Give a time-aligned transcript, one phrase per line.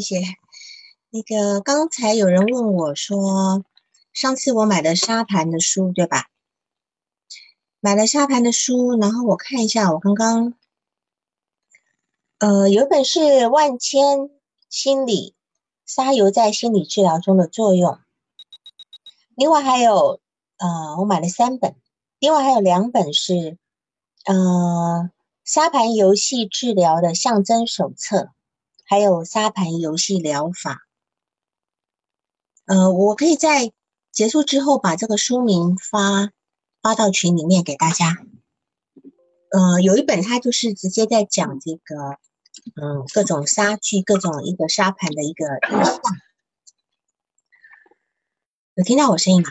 [0.00, 0.22] 谢。
[1.10, 3.64] 那个刚才有人问我说，
[4.14, 6.28] 上次我买的沙盘的书对吧？
[7.80, 10.54] 买了沙盘的书，然后我看一下，我刚刚，
[12.38, 13.20] 呃，有本是
[13.50, 14.30] 《万千
[14.70, 15.34] 心理
[15.84, 17.90] 沙游在心理治疗中的作用》，
[19.34, 20.20] 另外还有，
[20.56, 21.76] 呃，我买了三本，
[22.18, 23.58] 另外还有两本是，
[24.24, 25.10] 呃，
[25.44, 28.30] 沙盘游戏治疗的象征手册，
[28.84, 30.86] 还有沙盘游戏疗法。
[32.66, 33.72] 呃，我可以在
[34.10, 36.30] 结束之后把这个书名发
[36.80, 38.18] 发到群里面给大家。
[39.50, 42.18] 呃，有一本它就是直接在讲这个，
[42.80, 46.00] 嗯，各种沙具、各种一个沙盘的一个意象。
[48.74, 49.50] 有听到我声音吗？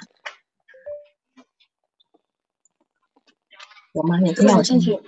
[3.93, 4.19] 有吗？
[4.21, 4.99] 有听到我声音？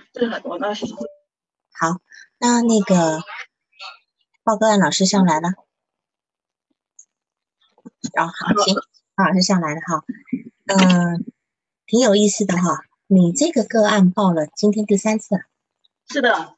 [1.72, 2.00] 好，
[2.38, 3.20] 那那个
[4.44, 5.48] 报个案老师上来了。
[8.16, 8.76] 哦，好，行，
[9.16, 10.04] 老师上来了哈，
[10.66, 11.24] 嗯，
[11.86, 12.84] 挺有意思的哈。
[13.06, 15.36] 你这个个案报了，今天第三次，
[16.08, 16.56] 是的，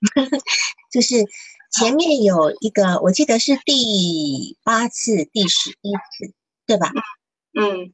[0.92, 1.24] 就是
[1.70, 6.34] 前面有一个，我记得是第八次、第十一次，
[6.66, 6.90] 对吧？
[7.58, 7.92] 嗯，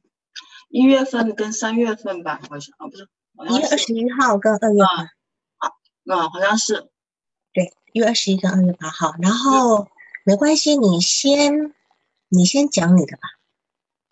[0.69, 3.09] 一月份跟三月份吧，好像啊，不是，
[3.49, 5.03] 一月二十一号跟二月八，
[5.57, 5.71] 啊，
[6.17, 6.89] 啊，好像是，对，
[7.93, 9.87] 一月二十一跟二月八号，然后
[10.23, 11.73] 没关系，你先。
[12.31, 13.23] 你先讲你的吧，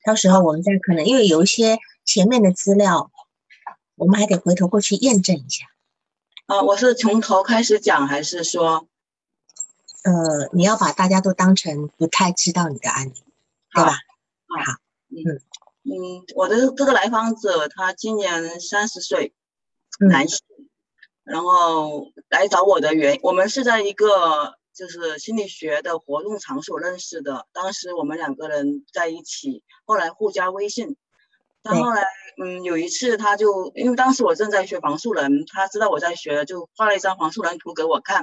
[0.03, 3.11] 到时候我们再可能因为有一些前面的资料，
[3.93, 5.67] 我们还得回头过去验证一下。
[6.47, 8.87] 啊，我是从头开始讲，还是说，
[10.03, 13.23] 呃，你要把大家都当成不太知道你的案例，
[13.71, 13.91] 对吧？
[13.91, 14.73] 好，
[15.09, 15.21] 嗯
[15.83, 19.35] 嗯，我的这个来访者他今年三十岁，
[19.99, 20.39] 男性，
[21.27, 24.55] 然后来找我的原，我们是在一个。
[24.77, 30.95] 就是心理学的活动场所认识的，当时我们两个人在一起，后来互加微信。
[31.63, 32.03] 但后来，
[32.39, 38.21] 嗯，有一次他就因为当时我正在学黄树人，他知道我在学，就画了一张黄树人图给我看，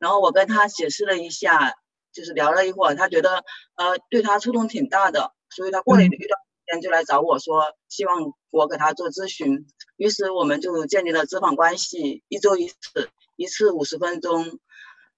[0.00, 1.74] 然后我跟他解释了一下，
[2.12, 3.44] 就是聊了一会儿，他觉得
[3.76, 9.66] 呃对他触动挺大的，所以他过了一段时间就来找我说，希望我给他做咨询。
[9.96, 14.58] 于是我们就建立了咨访关系，一周一次，一次五十分钟。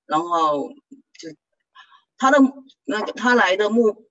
[0.06, 0.68] 然后
[1.18, 1.30] 就
[2.18, 2.38] 他的
[2.84, 4.08] 那个他来的目，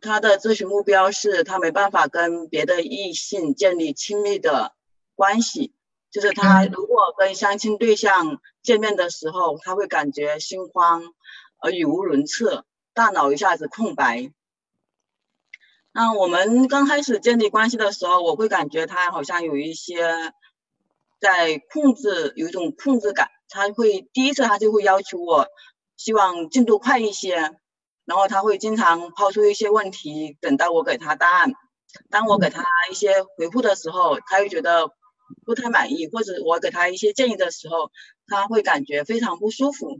[0.00, 4.74] 他的咨询目标是他没办法跟别的异性建立亲密的
[5.14, 5.74] 关系，
[6.10, 11.02] 就是他如果跟相亲对象见面的时候，他会感觉心慌，
[11.58, 12.64] 而语无伦次，
[12.94, 14.32] 大脑一下子空白。
[15.92, 20.32] 那我们刚开始建立关系的时候，我会感觉他好像有一些
[21.20, 23.28] 在控制，有一种控制感。
[23.48, 25.48] 他会第一次他就会要求我，
[25.96, 27.34] 希望进度快一些，
[28.04, 31.52] 然后他会经常抛出一些问题，等到我给他答案。
[32.08, 34.92] 当我给他一些回复的时候，他又觉得
[35.44, 37.90] 不太满意，或者我给他一些建议的时候，
[38.28, 39.98] 他会感觉非常不舒服。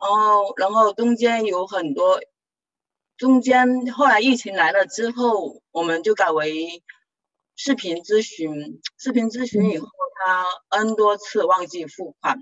[0.00, 2.20] 然后，然后中间有很多，
[3.20, 6.82] 中间后来疫情来了之后，我们就改为
[7.54, 8.80] 视频咨询。
[8.98, 9.86] 视频咨询以后。
[10.22, 12.40] 他 N 多次忘记付款，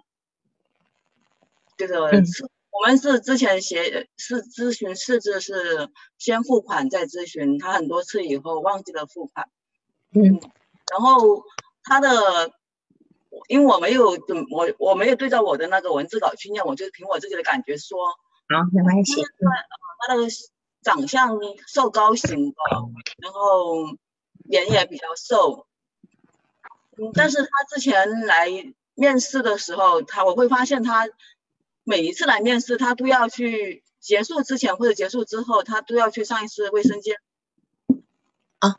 [1.77, 9.49] 就是我们是之前协是咨询设置是先付款再咨询，他很多次以后忘记了付款，
[10.11, 10.41] 嗯，
[10.91, 11.45] 然后
[11.85, 12.51] 他的，
[13.47, 19.23] 因为我没有准我我没有对照我的那个文字稿去念，我就凭我自己的感觉说，好，没关系。
[20.09, 20.23] 他的
[20.83, 22.57] 长相瘦高型的，
[23.19, 23.85] 然后
[24.45, 25.67] 脸也比较瘦。
[26.97, 28.49] 嗯，但是他之前来
[28.95, 31.09] 面试的时候，他我会发现他
[31.85, 37.17] 每一次来面试，他都要去结束之前或者结束之后，他都要去上一次卫生间。
[38.59, 38.77] 啊，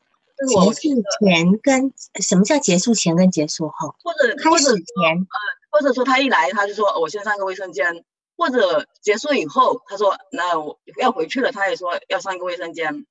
[0.47, 3.95] 结束前跟什么叫结束前跟结束后？
[4.03, 5.37] 或者开始前，呃，
[5.71, 8.03] 或者说他一来他就说我先上个卫生间，
[8.39, 13.05] 或者结束以后他说那我要回去了，他也说要上一个卫生间。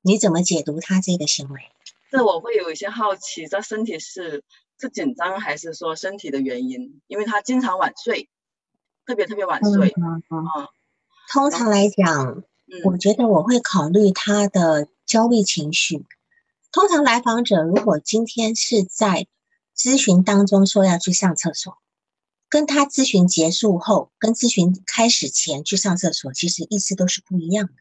[0.00, 1.60] 你怎么解读他这个行为？
[2.10, 4.42] 这我会有一些好奇，这身体是
[4.80, 7.00] 是紧张还是说身体的原因？
[7.06, 8.28] 因为他经常晚睡，
[9.06, 9.88] 特别特别晚睡。
[9.96, 10.68] 嗯嗯。
[11.32, 12.42] 通常来讲，
[12.84, 16.04] 我觉得我会考虑他的焦虑情绪。
[16.72, 19.26] 通常来访者如果今天是在
[19.76, 21.78] 咨询当中说要去上厕所，
[22.52, 27.72] 跟他咨询结束后跟咨询开始前去上厕所，其实意思都是不一样的。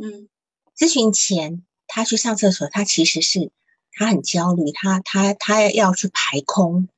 [0.00, 0.30] 嗯，
[0.74, 1.62] 咨询前。
[1.86, 3.52] 他去上厕所，他其实是
[3.92, 6.88] 他很焦虑，他他他要去排空，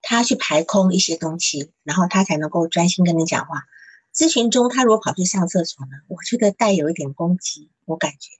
[0.00, 3.66] 他去排空一些东西，然后他才能够专心跟你讲话。
[4.12, 8.30] 咨询中他如果跑去上厕所呢，我觉得带有一点攻击，我感觉。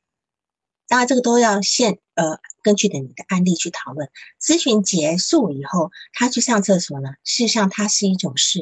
[0.88, 4.10] 当然这个都要现呃根据的你的案例去讨论。
[4.40, 8.60] 咨询结束以后，他去上厕所呢，事实上它是一种释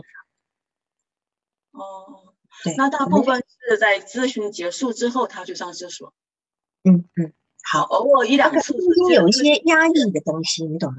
[1.73, 1.81] 放。
[1.83, 2.35] 哦，
[2.65, 6.13] 对，那大部分是在咨询结束之后他去上厕所。
[6.85, 7.33] 嗯嗯，
[7.63, 8.73] 好，偶尔一两次。
[8.73, 10.99] 中间有一些压抑的东西，你懂吗？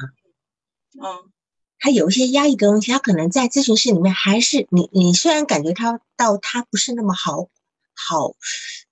[1.03, 1.31] 嗯。
[1.79, 7.49] 他有一些压抑的东西，他可能在咨询室里面还是你，你虽然感觉他到他不是那么好，
[7.93, 8.35] 好，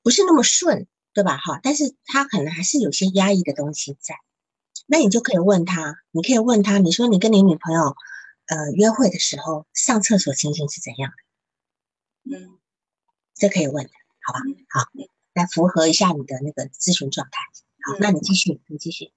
[0.03, 0.85] 不是那么顺，
[1.15, 1.37] 对吧？
[1.37, 4.15] 哈，但是他可能还是有些压抑的东西在，
[4.85, 7.95] 那你就可以问他，你可以问他，你说你跟你女朋友，
[8.45, 12.37] 呃，约会的时候上厕所情形是怎样的？
[12.37, 12.59] 嗯，
[13.33, 13.91] 这可以问的，
[14.21, 14.39] 好吧？
[14.69, 14.87] 好，
[15.33, 17.39] 来符合一下你的那个咨询状态。
[17.89, 19.11] 好，那你继续，你继续，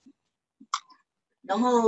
[1.42, 1.82] 然后。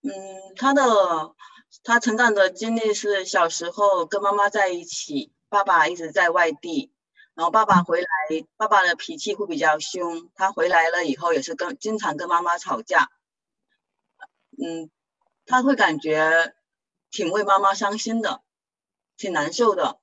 [0.00, 0.12] 嗯，
[0.54, 1.34] 他的
[1.82, 6.92] 他成长的经历是小时候跟妈妈在一起，爸爸一直在外地，
[7.38, 8.08] 然后爸爸回来，
[8.56, 13.10] 爸爸的脾气会比较凶，他回来了以后也是跟经常跟妈妈吵架。
[14.60, 14.90] 嗯，
[15.46, 16.52] 他会感觉
[17.12, 18.42] 挺为妈妈伤心的，
[19.16, 20.00] 挺难受的。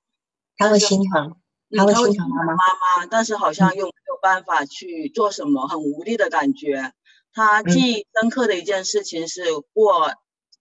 [0.55, 1.35] 他会心疼，
[1.75, 2.55] 他会心疼妈妈，妈
[3.01, 6.93] 妈，但是好像又没有办法去做什么，很无力的感觉。
[7.33, 10.13] 他记忆深刻的一件事情是过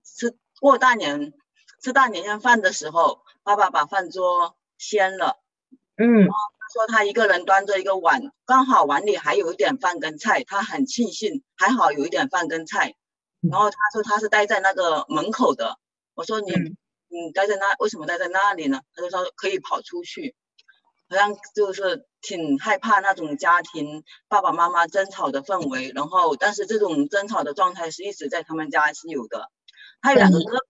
[0.03, 1.35] 吃过大年
[1.81, 5.41] 吃大年夜饭的时候，爸爸把饭桌掀了。
[5.97, 6.35] 嗯，他
[6.73, 12.95] 说他一个人端着一个碗，刚好碗里还有一点饭跟菜，他很庆幸还好有一点饭跟菜。
[13.51, 15.79] 然后他说他是待在那个门口的。
[16.15, 16.53] 我说你
[17.09, 18.81] 你待在那为什么待在那里呢？
[18.95, 20.35] 他就说可以跑出去。
[21.07, 29.51] 好像就是挺害怕那种家庭爸爸妈妈争吵的氛围，然后但是这种争吵的状态是一直在他们家是有的。
[30.01, 30.61] 他有两个哥哥，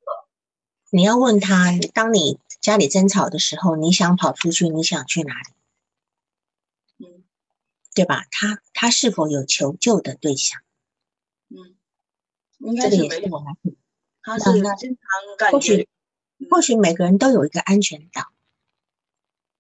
[0.90, 5.52] 你要问他，当你家里争吵的时候，你想跑出去，你想去哪里？
[7.94, 8.26] 嗯，对吧？
[8.30, 10.60] 他他是否有求救的对象？
[11.48, 11.76] 嗯，
[12.58, 13.44] 应该是没有。
[14.22, 15.88] 他是经常感觉，或许
[16.50, 18.32] 或许每个人都有一个安全岛。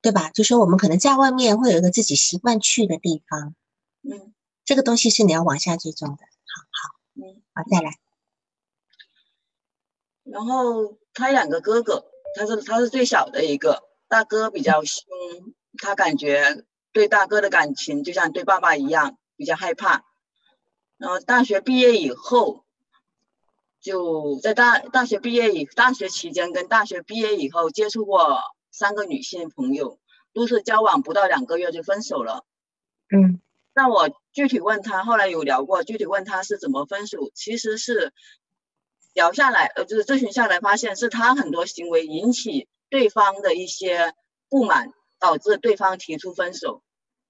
[0.02, 0.28] 对吧？
[0.28, 3.54] 就说我们可能在外面会有一个自己习惯去的地方，
[4.02, 4.34] 嗯，
[4.66, 6.16] 这个东西是你要往下追踪的。
[6.16, 7.98] 好好，嗯，好，再来。
[10.24, 12.04] 然后他两个哥哥，
[12.36, 15.06] 他是他是最小的一个，大哥比较凶，
[15.78, 20.06] 他感觉对大哥的感情就像对爸爸一样，比较害怕。
[20.96, 22.64] 然后大学毕业以后，
[23.82, 28.40] 就在大大学毕业以大学期间跟大学毕业以后接触过。
[28.76, 30.00] 三个女性朋友
[30.32, 32.44] 都是交往不到两个月就分手了。
[33.08, 33.40] 嗯，
[33.72, 38.12] 那我具体问他，后来有聊过，具体问他是怎么分手，其实是
[39.12, 44.12] 聊下来，呃，就是咨询下来发现是他很多行为引起对方的一些
[44.48, 44.92] 不满，
[45.24, 46.82] 导致对方提出分手。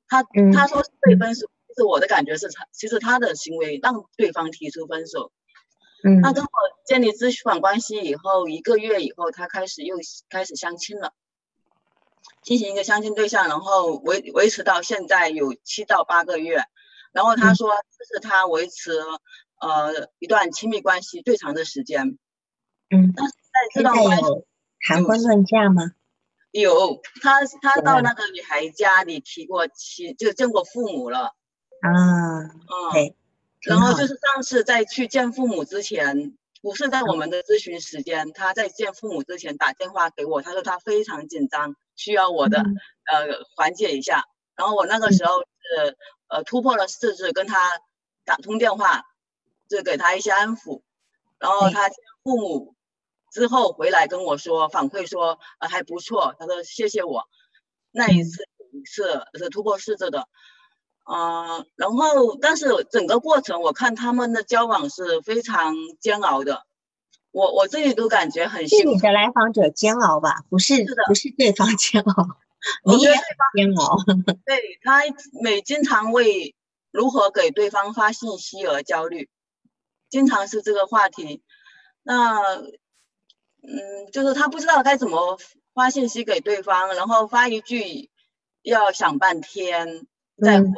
[0.08, 5.30] 他他说是被分手，其实我的感觉是他，其实他的行为让对方提出分手。
[6.02, 6.50] 嗯，那跟我
[6.84, 9.94] 建立咨询关系以后，一个月以后，他开始又
[10.28, 11.12] 开始相亲了。
[12.42, 16.64] 进行一个相亲对象，然后维维持到现在有七到八个月，
[17.12, 18.98] 然后他说这是他维持
[19.60, 22.18] 呃一段亲密关系最长的时间。
[22.90, 24.24] 嗯，但是在这段关系
[24.80, 25.92] 谈婚论嫁吗？
[26.60, 31.34] 有，他他到那个女孩家里提过亲，就见过父母了。
[31.80, 33.14] 啊，嗯，
[33.62, 36.36] 然后就是上次在去见父母之前。
[36.62, 44.24] 不是在我们的咨询时间，他在见父母之前打电话给我，他说他非常紧张，需要我的呃缓解一下。
[44.56, 47.58] 然后我那个时候是呃突破了四次跟他
[48.24, 49.02] 打通电话，
[49.68, 50.80] 就给他一些安抚。
[51.38, 51.90] 然后他
[52.22, 52.73] 父母
[53.34, 57.24] 之后回来跟我说反馈说呃还不错，他说谢谢我。
[57.90, 58.44] 那一次
[58.84, 59.02] 是
[59.36, 60.28] 是突破四次的。
[61.04, 66.64] 嗯，然后但是整个过程我看他们的交往是非常煎熬的，
[67.32, 68.90] 我我自己都感觉很辛苦。
[68.90, 70.44] 是你的来访者煎熬吧？
[70.48, 72.28] 不是，不是对方煎熬，
[72.86, 73.10] 你也
[73.54, 73.98] 煎熬。
[74.46, 75.02] 对他
[75.42, 76.54] 每经常为
[76.92, 79.28] 如何给对方发信息而焦虑，
[80.08, 81.42] 经常是这个话题。
[82.02, 82.62] 那
[83.66, 85.38] 嗯，就是他不知道该怎么
[85.74, 88.10] 发信息给对方，然后发一句
[88.62, 90.06] 要想半天。
[90.36, 90.68] 再回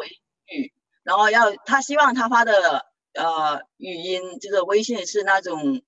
[0.52, 0.70] 语，
[1.02, 5.80] 然后要他希望他发的呃语音就是微信是那种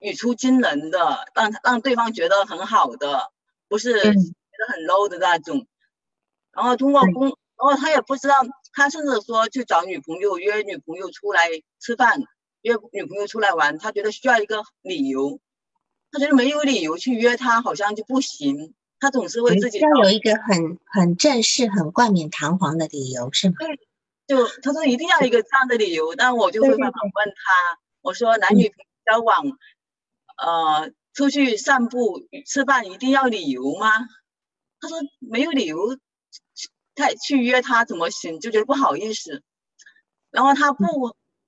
[0.00, 3.30] 语出惊人的，让让对方觉得很好的，
[3.68, 5.68] 不是觉得很 low 的那种。
[6.50, 8.34] 然后通过公，然后他也不知道，
[8.72, 12.20] 他甚至说去找女朋友约女朋友出来吃饭，
[12.62, 15.38] 约女朋友出来玩，他觉得需要一个理由，
[16.12, 18.74] 他觉得没有理由去约他好像就不行。
[19.00, 23.56] 他总是为自己要有一个很很正式、很冠冕堂皇的理由，是吗？
[23.58, 23.80] 对，
[24.28, 28.72] 就他说一定要一个这样的理由，但我就会反反问他，我说男女
[29.04, 29.42] 交往，
[30.36, 33.90] 呃，出去散步、吃饭一定要理由吗？
[34.78, 35.98] 他说没有理由，
[36.94, 38.38] 他去约他怎么行？
[38.38, 39.42] 就觉得不好意思，
[40.30, 40.84] 然后他不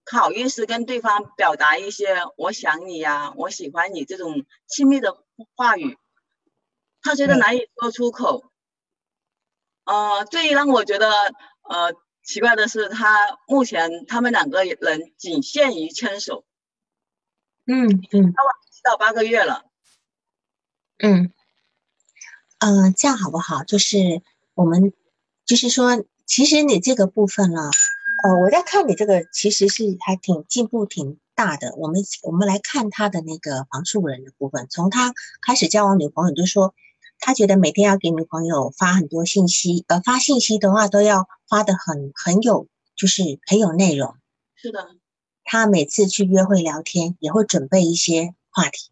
[0.06, 5.24] 好意思跟对方表达一些我想你呀、我喜欢你这种亲密的
[5.56, 5.98] 话语。
[7.02, 8.50] 他觉得难以说出口，
[9.84, 11.10] 呃，最让我觉得
[11.68, 11.92] 呃
[12.22, 16.46] 奇怪的是，他目前他们两个人仅限于牵手，
[17.66, 18.32] 嗯嗯，
[18.82, 19.66] 到八个月了，
[20.96, 21.30] 嗯，
[22.58, 23.64] 呃，这样好不好？
[23.64, 24.22] 就是
[24.54, 24.94] 我们
[25.44, 27.70] 就是说，其实你这个部分呢，
[28.24, 31.74] 呃，我在看你这个其实是还挺进步挺大的。
[31.76, 35.12] 我们我们来看他的那个房树人的部分，从他
[35.42, 36.74] 开始交往女朋友就说。
[37.20, 42.66] 他觉得每天要给女朋友发很多信息，呃，发信息的话都要发的很很有，
[42.96, 44.16] 就是很有内容。
[44.56, 44.88] 是的，
[45.44, 48.90] 他每次去约会聊天也会准备一些话题，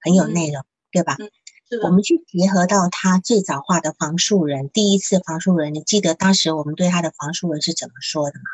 [0.00, 1.16] 很有内容，对吧？
[1.18, 1.30] 嗯，
[1.68, 1.86] 是的。
[1.88, 8.44] 我们去结合到他最早画的房树人，第一次房树人，你记得当时我们对他的房树人是怎么说的吗？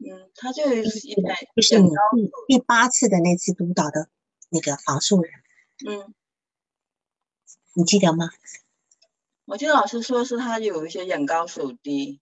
[0.00, 4.08] 嗯，他就是就是你第第八次的那次督导的
[4.50, 5.32] 那个房树人。
[5.86, 6.14] 嗯。
[7.74, 8.28] 你记得吗？
[9.46, 12.20] 我记得老师说是他有一些眼高手低，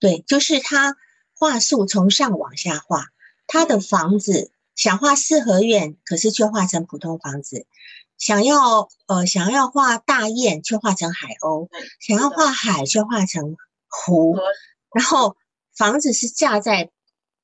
[0.00, 0.96] 对，就是他
[1.34, 3.12] 画树从上往下画，
[3.46, 7.66] 他的房子想画四合院，可是却画成普通房子；
[8.18, 11.68] 想要呃想要画大雁，却画成海鸥；
[12.00, 13.56] 想要画海，却画成
[13.88, 14.36] 湖。
[14.92, 15.36] 然后
[15.74, 16.90] 房子是架在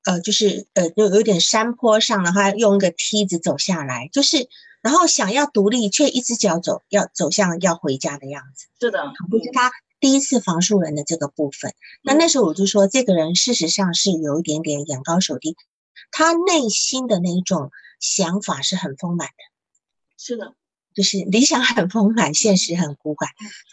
[0.03, 4.49] 呃就是呃有有点山坡上，然后用一个梯子走下来，就是。
[4.81, 8.67] 然后想要独立，却一只脚走，要走向要回家的样子。
[8.79, 11.73] 是的，就是他第一次房树人的这个部分。
[12.01, 15.57] 那那时候我就说，这个人事实上是有一点点眼高手低，
[16.11, 19.33] 他内心的那一种想法是很丰满的。
[20.17, 20.53] 是的，
[20.93, 23.29] 就是理想很丰满，现实很骨感。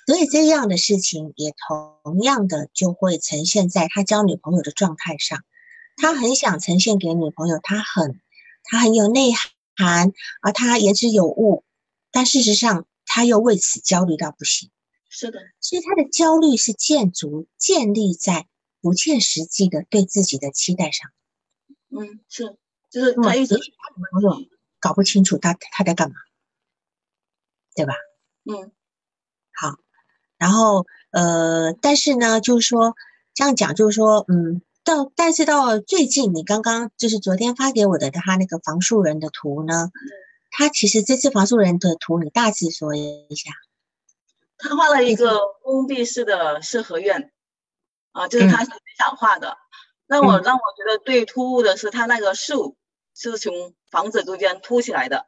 [0.06, 5.44] 所以这样的事情也同样的就会呈现在他交女朋友的状态上。
[5.96, 8.20] 他很想呈现给女朋友，他很
[8.64, 9.50] 他很有内涵。
[9.78, 11.62] 谈，而他言之有物，
[12.10, 14.70] 但事实上他又为此焦虑到不行。
[15.10, 18.46] 是的，所以他的焦虑是建筑建立在
[18.80, 21.10] 不切实际的对自己的期待上。
[21.90, 22.56] 嗯，是，
[22.90, 23.58] 就是他一直
[24.12, 24.48] 朋友
[24.80, 26.16] 搞不清楚他他在干嘛，
[27.76, 27.94] 对吧？
[28.50, 28.72] 嗯，
[29.54, 29.76] 好，
[30.38, 32.96] 然后呃，但是呢，就是说
[33.34, 34.62] 这样讲，就是说，嗯。
[34.86, 39.90] 到，但是到最近，你刚刚就是昨天发给我的他那个房树人的图呢？
[40.52, 43.50] 他其实这次房树人的图，你大致说一下。
[44.56, 47.32] 他画了一个封闭式的四合院，
[48.12, 49.58] 啊，就是他想画的。
[50.06, 52.76] 让我让我觉得最突兀的是，他那个树
[53.12, 55.26] 是从房子中间凸起来的，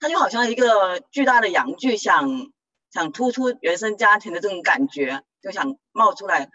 [0.00, 2.50] 他就好像一个巨大的阳具，想
[2.90, 6.50] 想突出原生家庭的这种感觉，就想冒出来。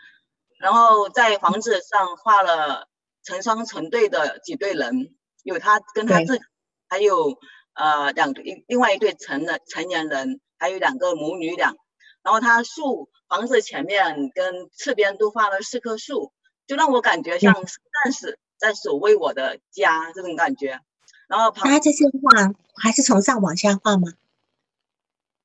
[0.59, 2.87] 然后在房子上画了
[3.23, 6.43] 成双成对的几对人，有他跟他自己，
[6.89, 7.37] 还有
[7.73, 11.75] 呃两对另外一对成人成年人，还有两个母女俩。
[12.23, 16.33] 然后他树房子前面跟侧边都画了四棵树，
[16.65, 20.79] 就让我感觉像战士在守卫我的家这种感觉。
[21.27, 24.13] 然后他这些画还是从上往下画吗？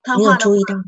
[0.02, 0.84] 他有注意到吗？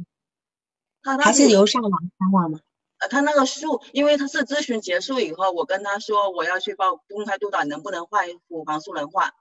[1.03, 2.61] 他还是由上往下画吗？
[2.99, 9.35] 呃他那个树，因为他是咨询结束以后，我跟他说我要去报公开督导，能不能画一幅房树人画？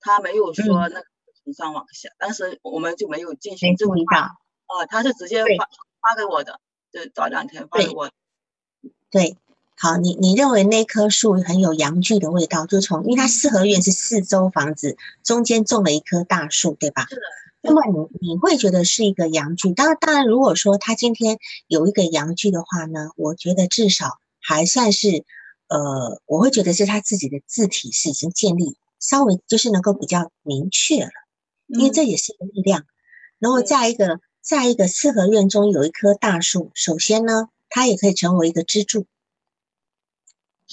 [0.00, 1.02] 他没有说那
[1.42, 4.18] 从上往下，当时我们就没有进行这么画。
[4.66, 5.68] 啊，他是直接发
[6.00, 6.60] 发给我的，
[6.92, 8.10] 就早两天发给我。
[9.10, 9.36] 对，
[9.76, 17.06] 好，你你认为那棵树很有阳具的味道，就从因为它四合院是四周房子，中间种了一棵大树，对吧？
[17.08, 17.22] 是的。
[17.66, 17.82] 那么
[18.20, 25.24] 你你会觉得是一个阳具，当然当然，如果说他今天有一个阳具的话呢，我觉得至少还算是，
[25.68, 31.10] 呃，我会觉得是他自己的字体是已经建立，稍微就是能够比较明确了，
[31.66, 32.84] 因为这也是一个力量。
[33.38, 39.06] 然后在一个在一个四合院中有一棵大树，首先呢，它也可以成为一个支柱，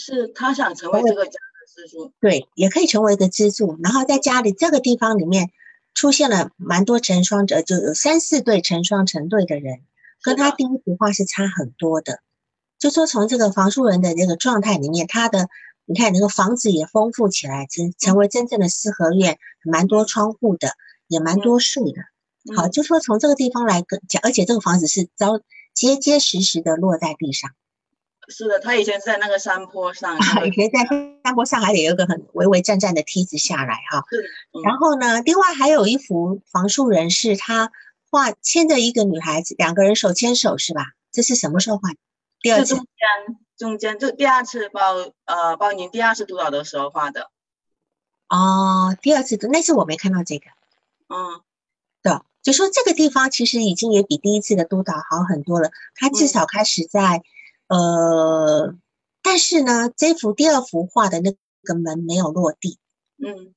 [0.01, 5.51] 是他想成为这个家的支柱，对，也可以成为一个支柱，然后在家里这个地方里面。
[5.93, 9.81] 出现了蛮多成双者，就有三四对成双成对的人，
[10.23, 12.21] 跟他第一幅画是差很多的。
[12.79, 15.49] 就说从这个房树人的这个状态里面，他的
[15.85, 20.69] 你看那个房子也丰富起来，成成为真正的四合院，蛮多窗户的，
[21.07, 22.01] 也蛮多树的。
[22.55, 25.41] 好，就说从这个地方来跟讲，而且这个房子是遭
[25.73, 27.51] 结结实实的落在地上。
[28.31, 30.79] 是的，他以前是在那个山坡上，以前在
[31.23, 34.03] 山坡上还得有个很微微站站的梯子下来哈。
[34.63, 37.71] 然后呢，另外还有一幅房树人是他
[38.09, 40.85] 画牵着一个女孩子，两个人手牵手是吧？
[41.11, 41.97] 这是什么时候画的？
[42.39, 42.75] 第二次。
[42.75, 44.93] 中间，中间就第二次报
[45.25, 47.29] 呃报您第二次督导的时候画的。
[48.29, 50.45] 哦，第二次的那次我没看到这个。
[51.09, 51.41] 嗯，
[52.01, 57.21] 对，就说这个地方其实已经也比第一次的督导好很多了，他至少开始在。
[57.73, 58.75] 呃，
[59.21, 61.31] 但是呢，这幅第二幅画的那
[61.63, 62.77] 个门没有落地，
[63.17, 63.53] 嗯，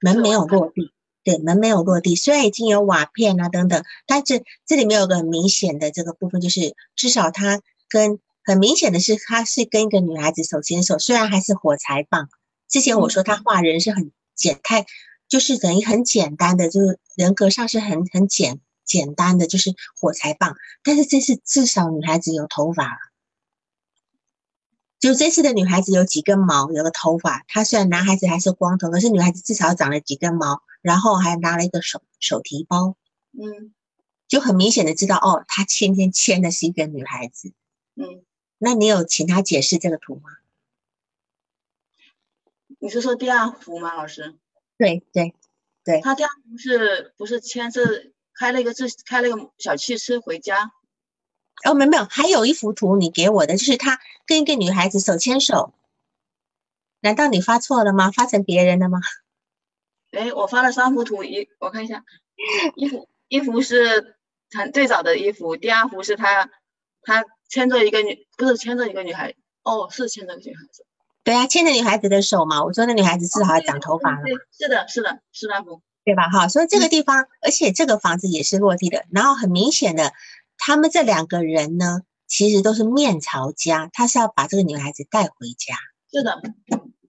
[0.00, 0.90] 门没有落地，
[1.22, 2.16] 对，门没有落地。
[2.16, 12.28] 虽然已经有瓦片啊等等，但是这里面有个很明显的这个部分，就是至少他跟很明显的是，他是跟一个女孩子手牵手，虽然还是火柴棒。
[12.68, 14.84] 之前我说他画人是很简太，
[15.28, 20.56] 就是等于很简单的，就是人格上是很很简简单的，就是火柴棒。
[20.82, 22.98] 但是这是至少女孩子有头发了。
[25.04, 27.44] 就这次的女孩子有几根毛，有个头发。
[27.46, 32.96] 她虽然男孩子还是光头，可是女孩子至少长了几根毛，然后还拿了一个手手提包。
[33.32, 33.74] 嗯，
[34.28, 37.52] 就很明显的知道哦，她今天牵的是一个女孩子。
[37.96, 38.24] 嗯，
[38.56, 40.22] 那你有请她解释这个图吗？
[42.78, 44.34] 你是说第二幅吗，老师？
[44.78, 45.34] 对对
[45.84, 50.72] 对，他第二幅是不是牵是开了一个自开了一个小汽车回家？
[51.64, 55.72] 哦，没有没有，还有一幅图你给我的，就是他跟一个女孩子手牵手。
[57.00, 58.10] 难道你发错了吗？
[58.10, 58.98] 发成别人的吗？
[60.12, 62.04] 哎，我发了三幅图，一我看一下，
[62.76, 64.16] 一幅一幅是
[64.50, 66.50] 很最早的一幅，第二幅是他
[67.02, 70.86] 他牵着一个女，不是牵着一个女孩，哦，是牵着一个女孩子。
[71.24, 72.62] 对啊，牵着女孩子的手嘛。
[72.64, 74.22] 我说那女孩子至少还长头发了。
[74.52, 76.28] 是的，是的，是那幅，对吧？
[76.28, 80.12] 哈，所以这个地方，而且这个房子也是落地的，然后很明显的。
[80.66, 85.74] 他们这两个人呢，其实都是面朝家，他是要把这个女孩子带回家。
[86.10, 86.40] 是的，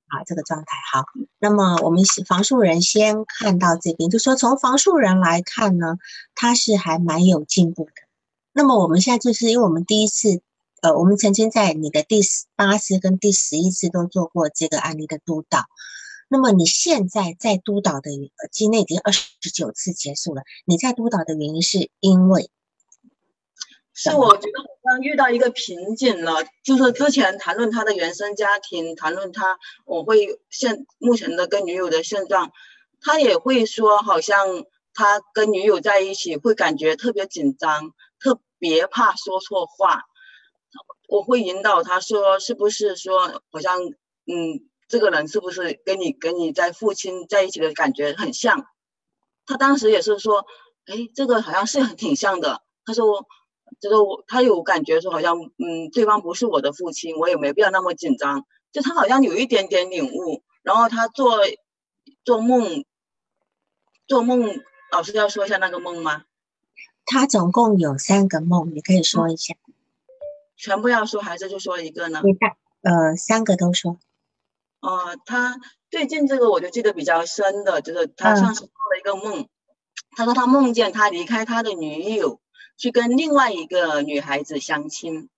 [0.10, 1.06] 好，这个状态好。
[1.40, 5.96] 那么我们房树人先看到这边，就说从房树人来看呢，
[6.36, 7.92] 他是还蛮有进步的。
[8.52, 10.42] 那么我们现在就是因为我们第一次，
[10.82, 12.20] 呃，我们曾经在你的第
[12.58, 15.64] 八次跟第十一次都做过这个案例的督导。
[16.28, 18.12] 那么你现在在督导的，
[18.52, 20.42] 今天已经二十九次结束了。
[20.66, 22.50] 你在督导的原因是因为。
[23.98, 32.52] 是我觉得好像遇到一个瓶颈了，就是之前谈论他的原生家庭，谈论他，我会现目前的跟女友的现状，
[33.00, 40.02] 他也会说，好像他跟女友在一起会感觉特别紧张，特别怕说错话。
[41.08, 48.66] 我会引导他说，是不是说，好像，嗯，这个人是不是跟你跟你在父亲在一起的感觉很像？
[49.46, 50.46] 他当时也是说，
[50.86, 52.62] 哎，这个好像是很挺像的。
[52.86, 53.26] 他说。
[53.80, 58.46] 就是我，他有感觉说好像，嗯，对方不是我的父亲，我也没必要那么紧张。
[58.72, 61.40] 就他好像有一点点领悟，然后他做
[62.24, 62.84] 做梦，
[64.08, 64.60] 做梦，
[64.92, 66.24] 老师要说一下那个梦吗？
[67.06, 69.54] 他总共有三个梦，你可以说一下。
[70.58, 72.22] 全部要说还是就说一个呢？
[72.82, 73.98] 呃，三个都说。
[74.82, 75.60] 呃，他
[75.90, 79.48] 最近这个我就记得比较深的，就是他上次做了一个梦，
[80.16, 82.40] 他说他梦见他离开他的女友。
[82.78, 85.30] 去跟另外一个女孩子相亲，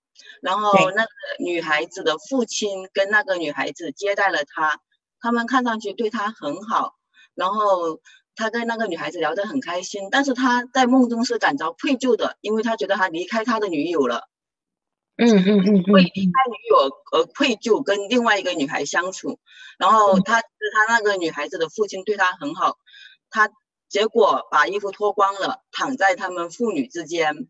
[0.42, 4.80] 然后那个女孩子的父亲跟那个女孩子接待了他，
[5.20, 6.96] 他们看上去对他很好，
[7.34, 8.00] 然后
[8.34, 14.28] 他跟那个女孩子聊得很开心，但是他在梦中是感到愧疚的，因为他觉得他离开他的女友了，
[15.16, 19.38] 嗯嗯嗯，为离开女友而愧疚，跟另外一个女孩相处，
[19.78, 20.46] 然后他他
[20.88, 22.78] 那个女孩子的父亲对他很好，
[23.30, 23.48] 他。
[23.88, 27.48] 结果把衣服脱光了，躺在他们父女之间。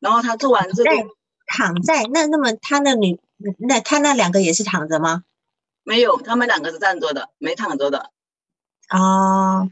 [0.00, 0.90] 然后他做完这个，
[1.46, 3.20] 躺在那，那么他那女，
[3.58, 5.24] 那他那两个也是躺着吗？
[5.82, 8.10] 没有，他们两个是站着的，没躺着的。
[8.88, 9.68] 哦，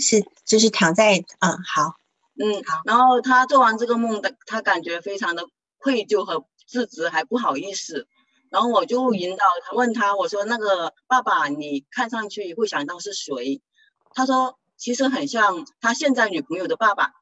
[0.00, 1.94] 是就是躺在，嗯，好，
[2.40, 2.80] 嗯，好。
[2.84, 5.46] 然后他做完这个梦的，他感觉非常的
[5.78, 8.08] 愧疚和自责，还不好意思。
[8.50, 13.62] 然后我就引导他，问他，我说：“那个爸爸，你看上去会想到是谁？”
[14.12, 14.58] 他说。
[14.82, 17.12] 其实很像他现在女朋友的爸爸，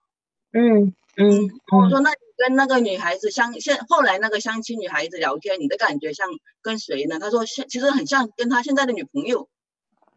[0.51, 1.51] 嗯嗯。
[1.71, 6.27] 我说，那你跟那个女孩子相现后来那个相亲女孩子聊天，你的感觉像
[6.63, 7.19] 跟谁呢？
[7.19, 9.51] 他说，像其实很像跟他现在的女朋友。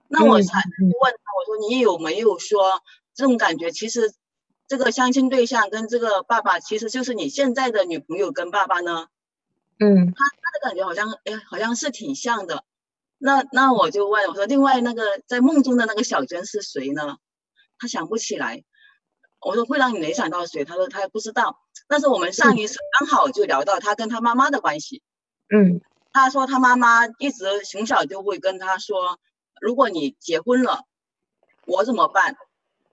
[0.08, 2.82] 那我才问他，我说你有没有说
[3.14, 3.72] 这种感觉？
[3.72, 4.14] 其实
[4.70, 9.08] 这个相亲对象跟这个爸爸其实就是你现在的女朋友跟爸爸呢？
[9.80, 12.64] 嗯，他他的感觉好像哎，好像是挺像的。
[13.18, 17.18] 那那我就问我说，另外那个在梦中的那个小娟是谁呢？
[17.78, 18.64] 他想不起来，
[19.42, 20.64] 我说会让你联想到谁？
[20.66, 21.60] 他说他不知道。
[21.88, 25.04] 但是我们上一次刚好就聊到他跟他妈妈的关系。
[25.54, 25.82] 嗯，
[26.12, 29.20] 他说他妈妈一直从小就会跟他说，
[29.60, 30.86] 如果你结婚了，
[31.66, 32.38] 我怎么办？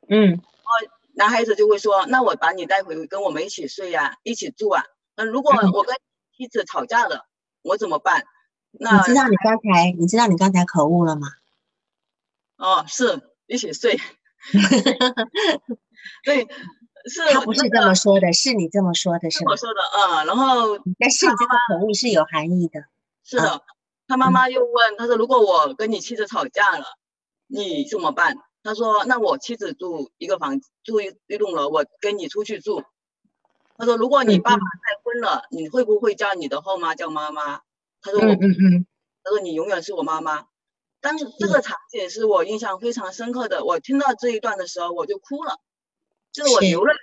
[0.08, 4.84] 嗯，然后男孩子就会说，那我把你带回跟我们一起睡呀，一起住啊。
[5.16, 5.96] 那如果我跟
[6.36, 7.26] 妻子吵架了，
[7.62, 8.24] 我怎么办？
[8.72, 11.28] 那你知道你刚才你知道你刚才口误了吗？
[12.56, 14.00] 哦，是一起睡。
[16.24, 16.48] 对，
[17.06, 22.84] 是他不是这么说的，是你这么说的，是我说的，嗯，然后但是你这个口误是有含义的。
[23.24, 23.62] 是的，
[24.08, 26.84] 他妈妈又问他说：“如果我跟你妻子吵架了，
[27.46, 32.82] 你怎么办？”他说：“那我妻子住一个房住一一栋楼，我跟你出去住。”
[33.78, 37.60] 他说：“如果你爸爸再婚了，你会不会叫你的后妈叫妈妈？”
[38.02, 38.86] 他说：“我，嗯嗯，
[39.22, 40.46] 他说你永远是我妈妈。”
[41.00, 43.64] 但是这个场景是我印象非常深刻的。
[43.64, 45.58] 我听到这一段的时候，我就哭了，
[46.32, 46.98] 就是我流泪了。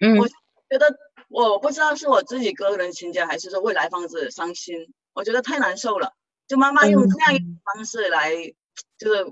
[0.00, 0.96] 嗯，我觉得
[1.28, 4.94] 我不知道是我自己个人情节，还是说为来访者伤心。
[5.14, 6.14] 我觉得太难受了，
[6.46, 8.34] 就妈妈用这样一种方式来，
[8.96, 9.26] 就是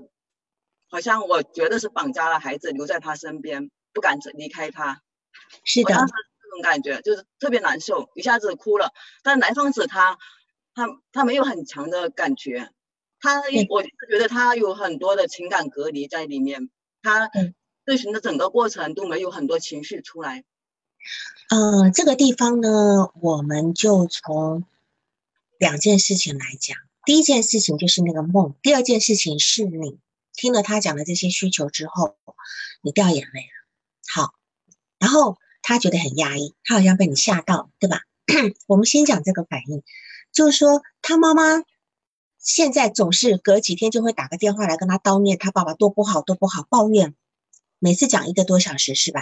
[0.89, 5.01] 好像我觉得是绑架了孩子，留在他身边，不敢离开他。
[5.63, 8.91] 是的，当时这种感觉就是特别难受，一下子哭了。
[9.23, 10.17] 但来访者他
[10.75, 12.69] 他他没有很强的感觉。
[13.21, 16.71] 他，我就是觉得他有很多的情感隔离在里面，
[17.03, 17.29] 他
[17.85, 20.43] 咨询的整个过程都没有很多情绪出来。
[21.49, 24.65] 呃，这个地方呢，我们就从
[25.59, 26.75] 两件事情来讲。
[27.05, 29.99] 第一件事情就是那个梦，第二件事情是你
[30.33, 32.15] 听了他讲的这些需求之后，
[32.81, 33.67] 你掉眼泪了。
[34.07, 34.33] 好，
[34.97, 38.01] 然后他觉得很压抑，他好像被你吓到，对吧？
[38.65, 39.83] 我们先讲这个反应，
[40.31, 41.63] 就是说他妈妈。
[42.41, 47.13] 现在总是隔几天就会打个电话来跟他叨念他爸爸多不好多不好抱怨，
[47.77, 49.21] 每次讲一个多小时是吧？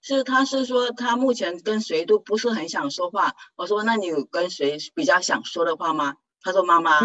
[0.00, 3.34] 是，他是说他目前跟谁都不是很想说话。
[3.56, 6.14] 我说那你有跟谁比较想说的话吗？
[6.42, 7.00] 他说妈妈，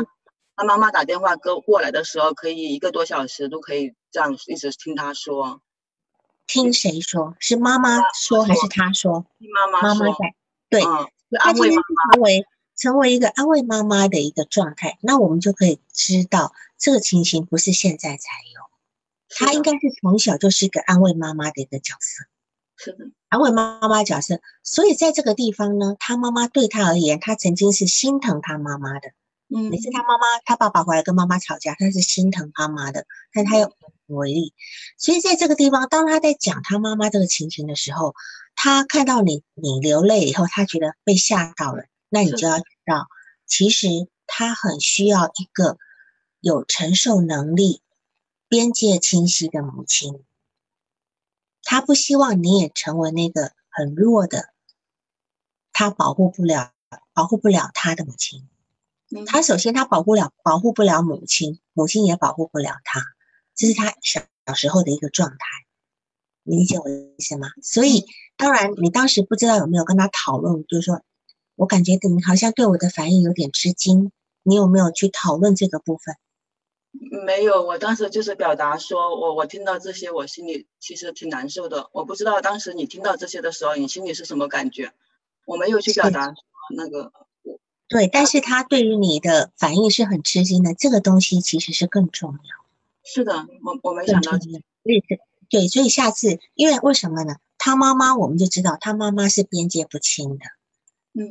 [0.56, 5.62] 他妈妈打电话过过来的时候可以一个多小时都可以这样一直听他说。
[6.46, 7.36] 听谁说？
[7.40, 9.26] 是妈妈说还是他说？
[9.40, 10.36] 妈妈妈妈在，
[10.70, 10.82] 对，
[11.40, 12.28] 安慰妈妈。
[12.80, 18.62] 成为一个安慰妈妈的一个状态，那我们就可以知道这个情形不是现在才有，
[19.30, 22.24] 他应该是从小就是一个安慰妈妈的一个角色，
[22.78, 24.40] 是的，安慰妈妈角色。
[24.64, 29.12] 所以在这个地方呢，他妈妈对他而言，他曾经是心疼他妈妈的。
[29.54, 33.74] 嗯，每次他妈妈他爸爸回来跟妈妈吵架，他是心疼妈妈的，但他又
[34.08, 34.54] 无为力。
[34.98, 38.14] 所以在这个地方，当他在讲他妈妈这个情形的时候，
[38.56, 41.84] 他看到你你流泪以后，他觉得被吓到了。
[42.10, 43.08] 那你就要知道，
[43.46, 43.88] 其实
[44.26, 45.78] 他很需要一个
[46.40, 47.82] 有承受能力、
[48.48, 50.24] 边界清晰的母亲。
[51.62, 54.54] 他不希望你也成为那个很弱的，
[55.72, 56.74] 他保护不了、
[57.14, 58.48] 保护不了他的母亲。
[59.28, 63.04] 他首先他保护了、保护不了母亲，母亲也保护不了他，
[63.56, 65.38] 这是他小小时候的一个状态。
[66.42, 67.50] 你理解我的意思吗？
[67.62, 71.04] 所以，当然你当时不知道有没有跟他讨论，就是说。
[71.60, 76.16] 我感觉你好像对我的反应有点吃惊，你有没有去讨论这个部分？
[77.26, 81.90] 没有，我当时就是表达说，我我听到这些，我心里其实挺难受的。
[81.92, 84.94] 我不知道当时你听到这些的时候，你心里是什么感觉？
[85.46, 86.34] 我没有去表达
[86.74, 87.12] 那个。
[87.90, 92.66] 对，但是他对于你的反应是很吃惊的，这个东西其实是更重要。
[93.04, 93.34] 是的，
[93.66, 94.32] 我我没想到。
[94.38, 95.04] 对
[95.50, 97.36] 对，所以下次，因为为什么呢？
[97.58, 100.46] 他妈妈我们就知道，他妈妈是边界不清的。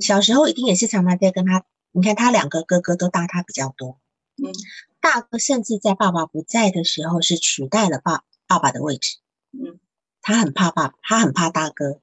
[0.00, 3.98] 小时候一定也是常常在跟他，你看他两个哥哥都大他比较多，
[4.36, 4.52] 嗯，
[5.00, 9.18] 大哥甚至在爸爸不在的时候是取代了爸爸爸的位置，
[9.52, 9.78] 嗯，
[10.20, 12.00] 他很怕爸，他很怕大哥，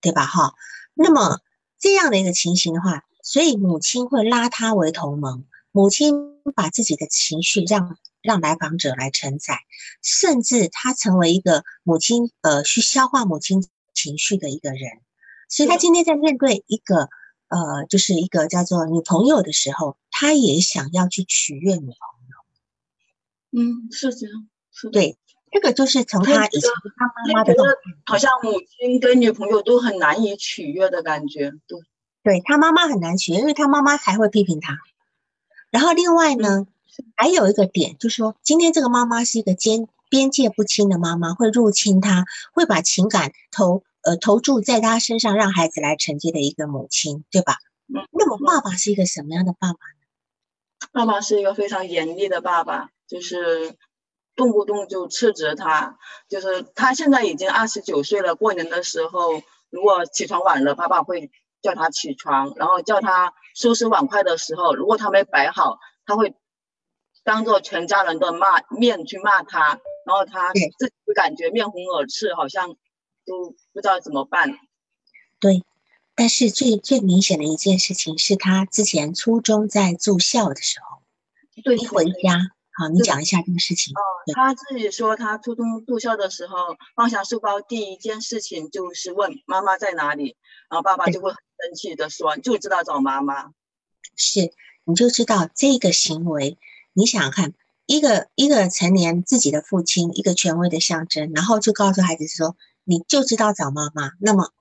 [0.00, 0.26] 对吧？
[0.26, 0.54] 哈，
[0.94, 1.40] 那么
[1.78, 9.60] 这样的一个情形的话，所以母亲会拉他为同盟，母亲把自己的情绪让让来访者来承载，
[10.02, 15.00] 甚至他成为一个母亲呃去消化母亲情绪的一个人。
[15.48, 17.08] 所以他今天在面对一个
[17.48, 21.96] 呃，就是一个叫做女朋友的时候，他也想要去取悦女朋友。
[23.50, 25.16] 嗯，是这样，是对，
[25.50, 27.54] 这个就是从他以前他妈妈的，
[28.04, 31.50] 好像母亲跟女朋友都很难以取悦的感觉。
[31.66, 31.80] 对，
[32.22, 34.76] 对他妈妈很难取悦，因为他妈妈还会批评他。
[35.70, 36.66] 然后另外呢，
[37.16, 43.82] 还有一个点就是说，今天这个妈妈是一个边边界不清的妈妈，会入侵他，会把情感投。
[44.02, 47.54] 呃，投注在他身上，让孩子来承接的一个母亲，对吧？
[47.94, 48.06] 嗯。
[48.12, 50.88] 那么爸爸是一个什么样的爸爸呢？
[50.92, 53.74] 爸爸是一个非常严厉的爸爸，就是
[54.36, 61.30] 动不动就斥责他，就是他现在已经二十九岁了，过年的时候如果起床晚了，爸爸会
[61.60, 66.34] 叫他起床，然后叫他收拾碗筷的时候，如果他没摆好，他会
[67.24, 72.68] 当着全家人的骂面去骂他，然后他自己感觉面红耳赤，好像
[73.26, 74.58] 都不知道怎么办。
[75.38, 75.62] 对。
[76.16, 81.00] 但是最最明显的一件事情是他之前初中在住校的时候，
[81.62, 82.40] 对，一回家，
[82.76, 83.94] 好，你讲一下这个事情。
[83.94, 84.02] 哦，
[84.34, 86.56] 他自己说他初中住校的时候
[86.96, 90.36] 放下书包，第一件事情就是问妈妈在哪里，
[90.68, 93.52] 然后爸爸就会很生气的说，就知道找妈妈。
[94.16, 94.50] 是，
[94.82, 96.58] 你就知道这个行为，
[96.94, 97.54] 你想想看，
[97.86, 102.56] 一个一个成年自己的父亲，一个权威的象征，然后就告诉孩子说，
[102.88, 104.52] 你就知道找妈妈，那么。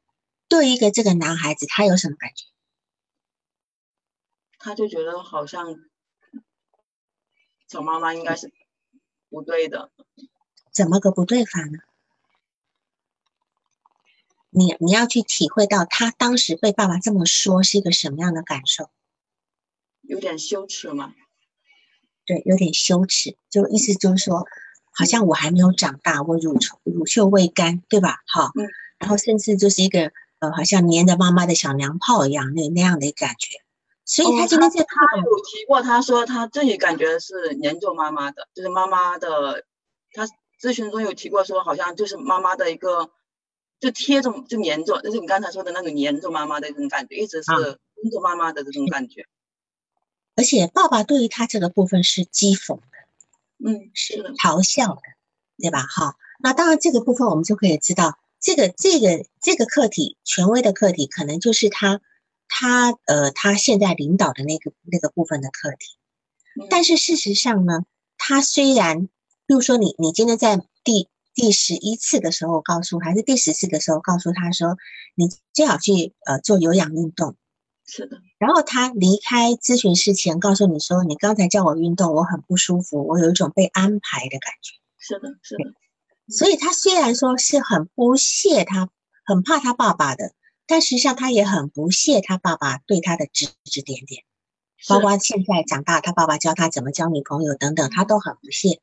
[0.50, 2.46] 对一个这个男孩子，他有什么感觉？
[4.58, 5.76] 他就觉得好像
[7.68, 8.50] 找妈妈应该是
[9.30, 9.92] 不对的。
[10.72, 11.80] 怎么个不对法呢？
[14.50, 18.90] 你你要去体会到他当时被爸爸这么说是一个什么样的感受？
[20.04, 21.14] 有点羞耻吗？
[22.26, 24.48] 对，有点羞耻，就意思就是说，
[24.98, 28.18] 好像我还没有长大，我乳乳臭未干，对吧？
[28.28, 30.12] 好，嗯，然后甚至就是一个。
[30.40, 33.58] 呃，好像黏着妈妈的小娘炮一样，那那样的感觉。
[34.06, 39.66] 所以他今天在他有提过，他说他自己感觉是黏着妈妈的，就是妈妈的。
[40.12, 40.30] 他
[40.62, 43.10] 咨询中有提过，说好像就是妈妈的一个，
[43.80, 49.26] 就贴着就黏着，就是你刚才说的那种黏着妈妈的这种感觉，一直是跟着妈妈的这种感觉。
[50.36, 52.97] 而且爸爸对于他这个部分是讥讽的，
[53.64, 55.02] 嗯，是嘲笑的，
[55.58, 55.86] 对吧？
[55.90, 58.18] 好，那当然这个部分我们就可以知道。
[58.40, 62.00] 这个这个这个课题，权威的课题，可能就是他
[62.48, 65.98] 他呃他现在领导的那个那个部分的课题。
[66.70, 67.84] 但是事实上呢，
[68.18, 69.08] 他虽然，
[69.48, 74.78] 比如说你你今天在第第十一次的时候告诉，还是第十次的时候告诉他说，
[75.16, 77.36] 你最好去呃做有氧运动。
[77.88, 78.18] 是的。
[78.38, 84.76] 然后他离开咨询室前告诉你说，你刚才叫我运动，我很不舒服，我有一种被安排的感觉。
[85.00, 85.64] 是的，是的。
[86.30, 88.90] 所以他虽然说是很不屑他，
[89.26, 90.34] 很怕他爸爸的，
[90.68, 94.26] 但实际上他也很不屑他爸爸对他的指指点点，
[94.90, 98.82] 包括现在长大，他爸爸教他怎么交女朋友等等，他都很不屑，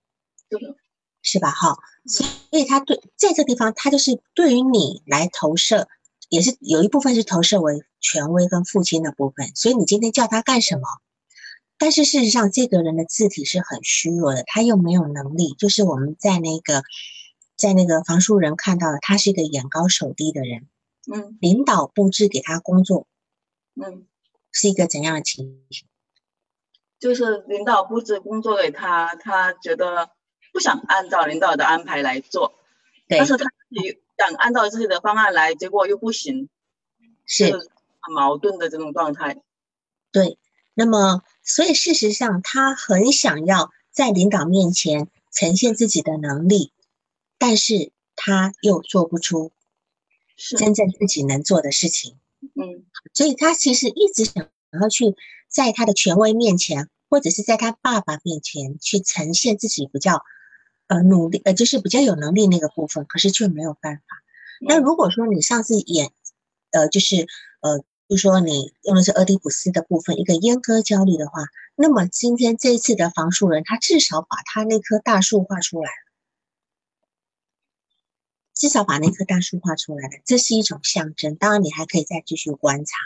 [1.20, 1.50] 是吧？
[1.50, 5.86] 哈，所以他对在这地方，他就是对于你来投射，
[6.28, 9.50] 也是有一部分是投射为权威跟父亲的部分。
[9.54, 10.82] 所以你今天叫他干什么？
[11.78, 16.82] 但是事实上，这个人的字体是很虚弱的，他又没有能力，就是我们在那个。
[17.56, 20.66] 在那个房书人看到了，他是一个眼高手低的人，
[21.10, 23.06] 嗯，领导布置给他工作，
[23.80, 24.08] 嗯，
[24.50, 25.86] 是一个怎样的情形？
[26.98, 30.10] 就是领导布置工作给他，他觉得
[30.52, 32.58] 不想按照领导的安排来做，
[33.06, 36.48] 对，但是他自己想按照自己的方案来，结果又不行，
[37.26, 39.42] 是很矛盾的这种状态。
[40.12, 40.38] 对，
[40.74, 46.72] 那么所以事实上，他很想要在领导面前呈现自己的能力。
[47.36, 49.52] 但是他又做不出
[50.56, 52.16] 真正自己能做的事情，
[52.54, 54.48] 嗯，所以他其实一直想
[54.80, 55.14] 要去
[55.48, 60.24] 在他的权威面前，或者是在他爸爸面前去呈现自己比较
[60.88, 64.02] 呃努力，呃就是比较有能力那个部分，可是却没有办法。
[64.60, 66.12] 那如果说你上次演，
[66.70, 67.26] 呃，就是
[67.60, 71.42] 呃，就说你用的是俄狄浦斯的部分，一个阉割焦虑的话，
[71.74, 76.04] 那么今天这一次的房树人，他至少把他那棵大树画出来了。
[78.54, 81.34] 至少把那棵大树画出来了，这是一种象征。
[81.34, 82.96] 当然，你还可以再继续观察，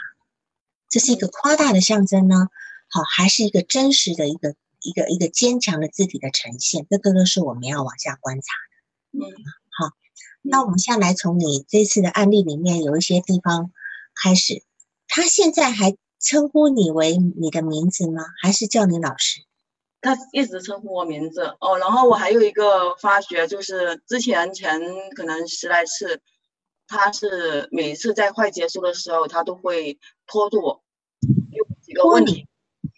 [0.89, 2.49] 这是一个夸大的象征呢，
[2.87, 6.85] 好，还是一个真实的一个一个一个坚强的字体的呈现？
[6.89, 9.19] 这个都是我们要往下观察的。
[9.19, 9.29] 嗯，
[9.77, 9.95] 好，
[10.41, 13.71] 那我们现在来从你这次的案例里面有一些地方
[14.21, 14.63] 开始，
[15.07, 18.23] 他现在还称呼你为你的名字吗？
[18.41, 19.41] 还是叫你老师？
[20.01, 24.79] 他一直称呼我名字哦，然后我还有一个发觉，就是之前前
[25.13, 26.21] 可能十来次，
[26.87, 30.83] 他是每次在快结束的时候，他都会拖住我，
[31.51, 32.47] 有几个问题，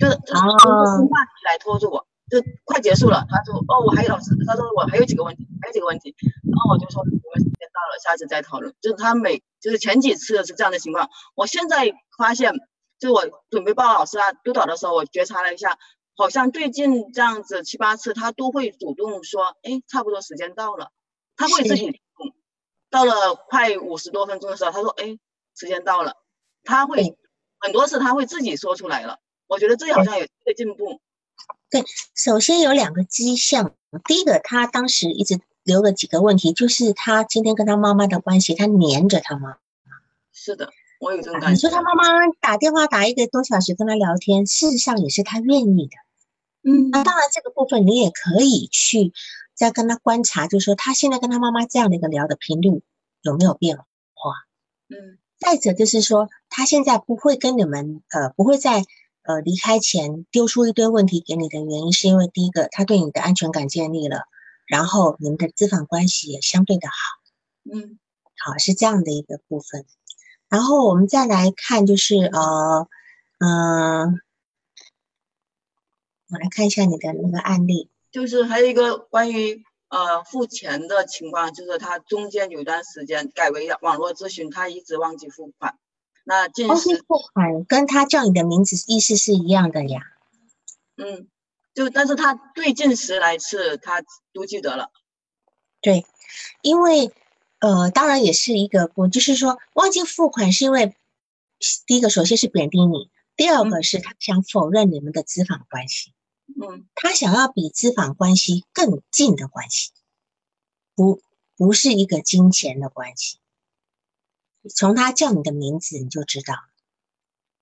[0.01, 8.73] 就是通过话题来拖住我，就快结束了，他说哦我还有老师，他说我还有几个问题，还有几个问题，然后我就说我们时间到了，下次再讨论。
[8.81, 12.53] 就是他每就是前几次是这样的情况，我现在发现，
[12.99, 15.77] 就是我准备报老师啊督导的时候，我觉察了一下。
[16.17, 20.91] 好像最近这样子七八次，他都会主动说：“哎，差不多时间到了。”
[21.35, 21.99] 他会自己
[22.91, 25.17] 到了快五十多分钟的时候，他说：“哎，
[25.55, 26.17] 时间到了。”
[26.63, 27.17] 他会
[27.59, 29.17] 很多次他会自己说出来了。
[29.51, 31.01] 我觉得这好像有一个进步。
[31.69, 31.83] 对，
[32.15, 39.57] 首先有两个迹象，第一个，他当时一直留了几个问题，就是他今天跟他妈妈的关系，他黏着他妈。
[40.31, 41.49] 是的，我有这种感觉。
[41.49, 45.97] 你说他妈妈打电话打一个多小时跟他聊天，事实上也是他愿意的。
[46.63, 49.11] 嗯，那当然这个部分你也可以去
[49.53, 52.83] 再跟他观察，就是说他现在跟他妈妈这样的一个聊的频率
[53.21, 53.83] 有没有变化？
[54.87, 58.85] 嗯，再者就是说他现在不会跟你们呃不会在
[59.23, 64.23] 呃离开前丢出一堆问题给你的原因，是因为第一个他对你的安全感建立了，
[64.67, 66.93] 然后你们的资访关系也相对的好。
[67.71, 67.99] 嗯，
[68.43, 69.85] 好是这样的一个部分。
[70.49, 72.87] 然后我们再来看，就是呃，
[73.39, 74.19] 嗯，
[76.29, 85.77] 我来看一下你的那个案例，就是还有一个关于呃付钱的情况，就是他中间有段时间改为网络咨询，他一直忘记付款。
[86.23, 90.01] 那近时付款跟他叫你的名字意思是一样的呀？
[90.97, 91.27] 嗯，
[91.73, 94.03] 就但是他对近十来次他
[94.33, 94.91] 都记得了。
[95.81, 96.05] 对，
[96.61, 97.11] 因为。
[97.63, 100.95] 呃，当然也是一个不，就是说忘记付款是因为
[101.85, 106.11] 第一个首先是贬低你，第二个是他想否认你们的资访关系，
[106.59, 109.91] 嗯，他想要比资访关系更近的关系，
[110.95, 111.21] 不
[111.55, 113.37] 不是一个金钱的关系。
[114.69, 116.55] 从他叫你的名字你就知道，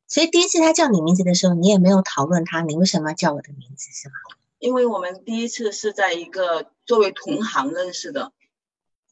[0.07, 4.15] 所以第一次他叫你名字的时候，你也没有讨论他，你为什么要叫我的名字是吗？
[4.59, 8.33] 因为我们第一次是在一个作为同行认识的。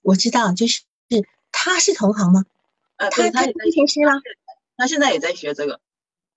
[0.01, 2.45] 我知道，就是是他是同行吗？
[2.97, 4.21] 呃，他他咨询师吗？
[4.75, 5.79] 他现在也在学这个。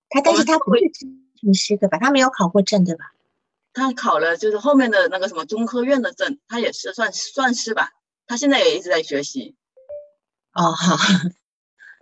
[0.09, 1.07] 他但是他不是咨
[1.39, 1.97] 询师对吧？
[1.97, 3.13] 他没有考过证对吧？
[3.73, 7.91] 他考了，就是后面的那个什么中科院的证，他也是算算是吧。
[8.27, 9.55] 他现在也一直在学习。
[10.53, 10.97] 哦，好，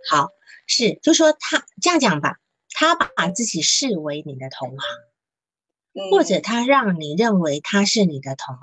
[0.08, 0.30] 好，
[0.66, 2.38] 是，就说他这样讲吧，
[2.70, 8.62] 他把自己视为你的同行，或者他让你认为他是你的同行。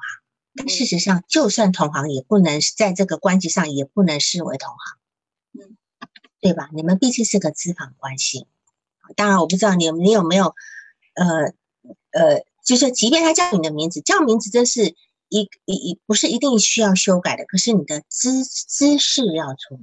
[0.56, 4.98] 但事实上，就算同行，也不能在这个关系上也不能视为同行，
[5.62, 5.78] 嗯，
[6.42, 6.70] 对吧？
[6.74, 8.48] 你们毕竟是个资访关系。
[9.16, 10.56] 当然，我不知道你你有没有，
[11.14, 11.54] 呃
[12.12, 14.96] 呃，就是即便他叫你的名字，叫名字这是
[15.30, 19.80] 一一一不是一定需要修改的，可是你的姿姿势要出来，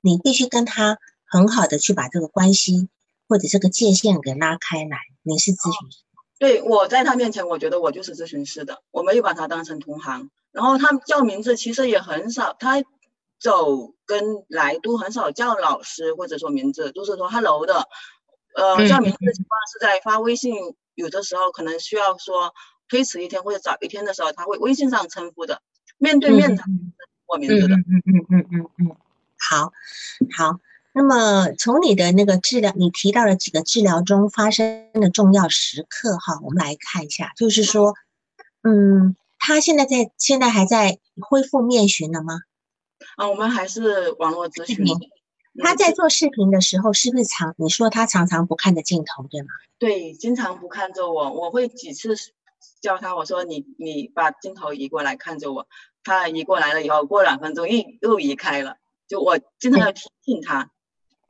[0.00, 2.88] 你必须跟他很好的去把这个关系
[3.28, 4.98] 或者这个界限给拉开来。
[5.22, 5.98] 你是咨询师。
[6.38, 10.30] 对我在他面前，我觉得我就是咨询师的，我没有把他当成同行。
[10.52, 12.82] 然后他叫名字其实也很少，他
[13.38, 17.86] 走跟来都很少叫老师或者说名字，都是说 hello 的。
[18.56, 20.54] 呃，叫名字的情况是在发微信，
[20.94, 22.52] 有的时候可能需要说
[22.88, 25.60] 推迟一天或者早一天的时候，他会微信上称呼的，
[25.98, 26.64] 面对面的
[27.26, 27.76] 我名字的。
[27.76, 28.96] 嗯嗯嗯嗯嗯嗯，
[29.50, 29.72] 好，
[30.36, 30.60] 好。
[30.92, 37.94] 那么从你的那个治疗，你提到了几个治疗中发生的重要时刻哈，我们来看一下，就是说，
[38.62, 42.42] 嗯，他现在在现在还在恢复面询了吗？
[43.16, 44.84] 啊，我们还是网络咨询。
[45.58, 47.56] 他在做视频的时候是不是常？
[47.58, 49.48] 你说他常常不看着镜头，对吗？
[49.80, 52.14] 对，经常不看着我，我会几次
[52.80, 55.66] 叫他，我说你你把镜头移过来看着我，
[56.04, 58.76] 他移过来了以后，过两分钟又又移开了，
[59.10, 60.70] 就我经常要提醒他。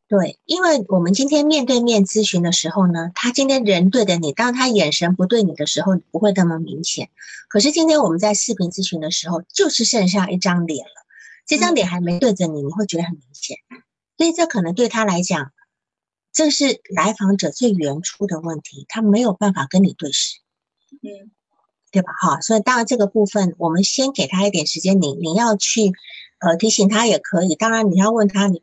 [0.07, 7.09] 对，因为我们今天面对面咨询的时候呢，他今天人对着你，当他眼神不对你的时候，不会那么明显。
[7.49, 11.07] 可是今天我们在视频咨询的时候，就是剩下一张脸了，
[11.47, 13.57] 这张脸还没对着你，你会觉得很明显。
[14.19, 15.53] 所以这可能对他来讲，
[16.35, 20.41] 这是来访者最原初的问题，他没有办法跟你对视，
[21.03, 21.31] 嗯，
[21.91, 22.13] 对吧？
[22.21, 25.93] 哈，所以当然这个部分，我们先给他一点时间，你你要去
[26.41, 28.63] 呃提醒他也可以，当然你要问他你。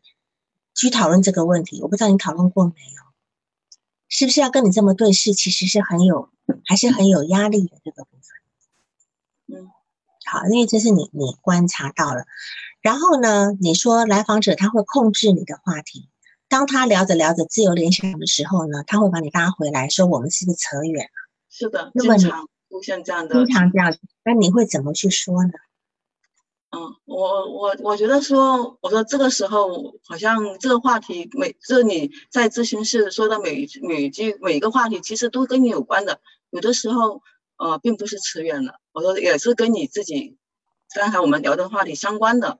[0.80, 3.02] 去讨论这个问题，我不知道你讨论过没有？
[4.10, 5.34] 是不是要跟你这么对视？
[5.34, 6.30] 其实是很有，
[6.66, 9.58] 还是很有压力的这个部分。
[9.58, 9.72] 嗯，
[10.28, 12.26] 好，因为这是你你观察到了。
[12.80, 16.10] 然后呢，你说来访者他会控制你的话题，
[16.48, 21.10] 当他聊着聊着自由联想的时候呢，他会把你拉回来，说我们是不是扯远了？
[21.50, 23.98] 是的，经常出现这样的，经常这样。
[24.24, 25.54] 那你会怎么去说呢？
[26.78, 36.22] 嗯，我我我觉得说，我说这个时候好像这个话题每这你在咨询室说的每每句每一个话题，其实都跟你有关的。
[36.52, 37.24] 有的时候，
[37.58, 40.38] 呃，并不是扯远了，我说也是跟你自己
[40.94, 42.60] 刚才我们聊的话题相关的。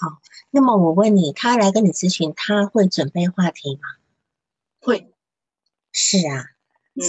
[0.00, 3.82] 好，那么我问你，他来跟你咨询，他会准备话题吗？
[4.80, 5.12] 会。
[5.92, 6.46] 是啊，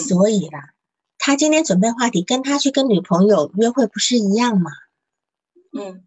[0.10, 0.74] 所以啦，
[1.18, 4.72] 他今天准备话题，跟他去跟女朋友约会不是一样吗？
[5.72, 6.06] 嗯。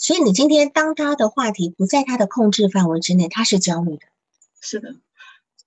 [0.00, 4.06] 所以你今天当他的话题不在他的控制范围之内，他是焦虑的。
[4.62, 4.94] 是的，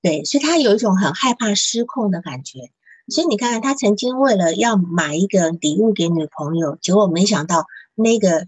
[0.02, 2.72] 对，所以他有一种很害怕失控的感觉。
[3.10, 8.48] 所以你看看，他曾经为了要买一个礼物给女朋友，结果没想到那个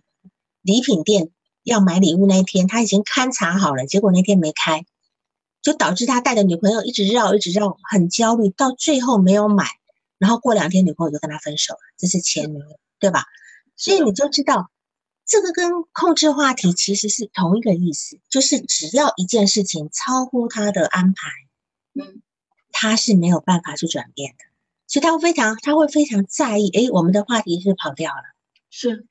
[0.63, 1.29] 礼品店
[1.61, 4.85] 要买礼物那一天，他已经勘察好了，结果那天没开，
[5.61, 9.67] 就导致他带着女朋友一直绕，一直绕，很焦虑，到最后没有买，
[10.17, 13.25] 然后过两天女朋友就跟他分手了，这是前女友，对吧？
[13.75, 14.71] 所以你就知道，
[15.25, 21.29] 这个跟控制话题其实是同一个意思，就是只要一件事情超乎他的安排，
[21.99, 22.21] 嗯。
[22.77, 24.43] 他是没有办法去转变的，
[24.85, 26.69] 所以他会非常，他会非常在意。
[26.71, 28.21] 哎，我们的话题是跑掉了，
[28.69, 29.07] 是，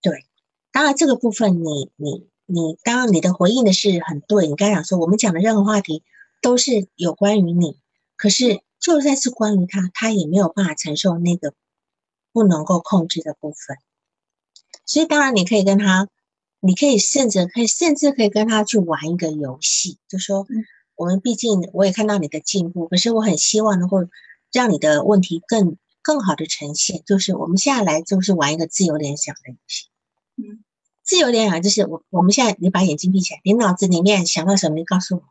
[0.00, 0.24] 对。
[0.72, 4.46] 当然，这个部分你你你，当然你的回应的是很对。
[4.46, 6.04] 你刚讲说，我们讲的任何话题
[6.40, 7.78] 都是有关于你，
[8.16, 11.52] 可是就算是关于他，他也没有办法承受那个
[12.32, 13.76] 不能够控制的部分。
[14.86, 16.08] 所以，当然你可以跟他，
[16.60, 20.46] 你可以甚至可以甚至可以跟他去玩一个游戏，就说。
[20.98, 23.98] 我们毕竟我也看到你的进步，可是我很希望能够
[24.50, 27.02] 让你的问题更更好的呈现。
[27.04, 29.88] 就是我们现在来就是玩一个自由联想的游戏。
[30.36, 30.64] 嗯，
[31.02, 35.22] 自由联想就是我我们现在你把眼睛闭起来，你脑子里面想到什么，你告诉我。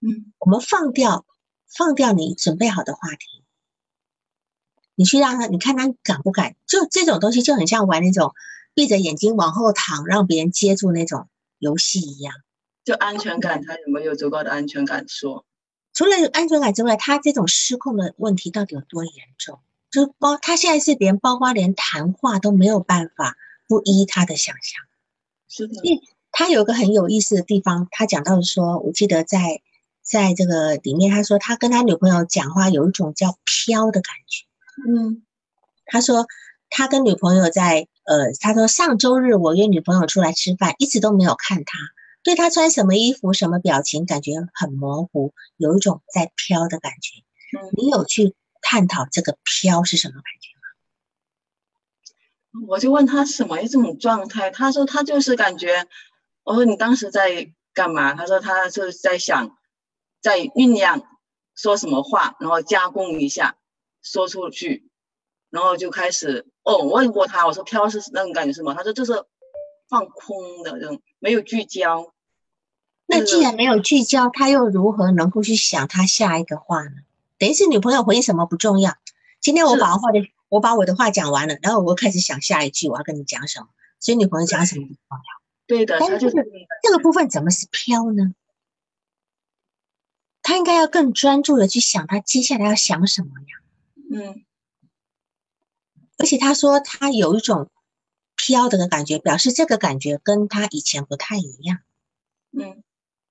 [0.00, 1.24] 嗯，我们放掉
[1.68, 3.44] 放掉你准备好的话题，
[4.96, 6.56] 你去让他，你看他敢不敢？
[6.66, 8.34] 就这种东西就很像玩那种
[8.74, 12.34] 闭着眼睛往后躺，让别人接住那种游戏一样。
[12.84, 15.06] 就安全感，他有没有足够的安全感？
[15.08, 15.46] 说，
[15.92, 19.60] 除了安全感之外，他这种失控的问题到底有多严重？
[19.90, 23.36] 就包他现在是连包括连谈话都没有办法
[23.68, 24.82] 不依他的想象。
[25.48, 25.74] 是的，
[26.32, 29.62] 他有个很有意思的地方，他讲到说，我记得在
[30.02, 34.44] 在这个里面，他说他跟他女朋友讲话有一种叫飘的感觉。
[34.86, 35.22] 嗯，
[35.86, 36.26] 他说
[36.68, 41.78] 他跟女朋友在呃，他说上周日我约女朋友出来吃饭，一直都没有看他。
[42.22, 47.20] 对他穿什么衣服、什么表情，感觉很模糊，有一种在飘的感觉。
[47.58, 50.48] 嗯，你有去探讨这个飘是什么感觉
[52.62, 52.66] 吗？
[52.68, 55.86] 我就问他什么一种状态，他说他就是感觉。
[56.44, 58.14] 我说你当时在干嘛？
[58.14, 59.56] 他说他就是在想，
[60.20, 61.02] 在酝酿
[61.54, 63.56] 说什么话，然后加工一下，
[64.02, 64.90] 说出去，
[65.54, 66.44] 然后就开始。
[66.64, 68.74] 哦，我问过他，我说飘是那种感觉是吗？
[68.74, 69.12] 他说就是
[69.88, 72.12] 放空的这种，没有聚焦。
[73.06, 76.92] 那既然没有聚焦，他又如何能够去想他下一个话呢？
[77.36, 78.96] 等于是女朋友回应什么不重要。
[79.40, 83.68] 今天我把话的我把我的话讲完了，然后我开始想下一句我要跟你讲什么。
[84.00, 85.42] 所以女朋友讲什么不重要。
[85.66, 86.18] 对的，但是
[86.82, 88.34] 这个部分怎么是飘呢？
[90.40, 93.60] 他应该要更专注的去想他接下来要想什么呀？
[94.10, 94.44] 嗯。
[96.18, 97.70] 而且他说他有一种
[98.36, 101.78] 飘的感觉，表示这个感觉跟他以前不太一样。
[102.52, 102.82] 嗯。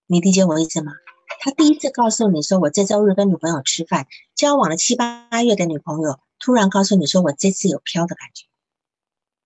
[0.05, 0.91] 你理解我意思吗？
[1.39, 8.45] 他第一次告诉你说我这周日跟女朋友吃饭，交往了七八月的女朋友突然告诉你说我这次有飘的感觉，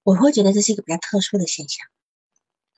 [0.04, 1.88] 我会觉得这是一个比较特殊的现象。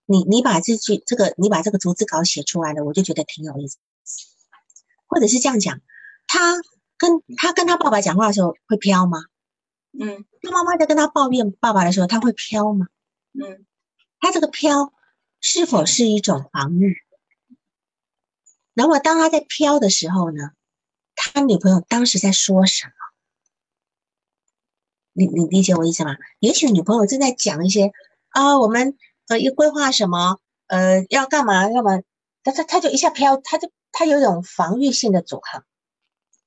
[0.06, 3.78] 你你把这句这个你把这个逐字稿写出来了，我就觉得挺有意思。
[5.08, 5.80] 或者是这样讲，
[6.28, 6.58] 他
[6.98, 9.20] 跟他跟他爸爸讲话的时候会飘吗？
[9.92, 10.26] 嗯。
[10.42, 12.88] 他妈妈在跟他抱怨爸爸的时候，他会飘吗？
[13.34, 13.66] 嗯。
[14.20, 14.92] 他这个飘
[15.40, 16.98] 是否是一种防御？
[18.74, 20.52] 那么当他在飘的时候呢？
[21.16, 22.94] 他女朋友当时在说什么？
[25.14, 26.16] 你你理解我意思吗？
[26.40, 27.92] 也许女朋友正在讲一些
[28.30, 32.02] 啊，我们呃要规划什么，呃要干嘛要么，
[32.44, 35.66] 他他他就一下飘，他就他有一种防御性的阻抗，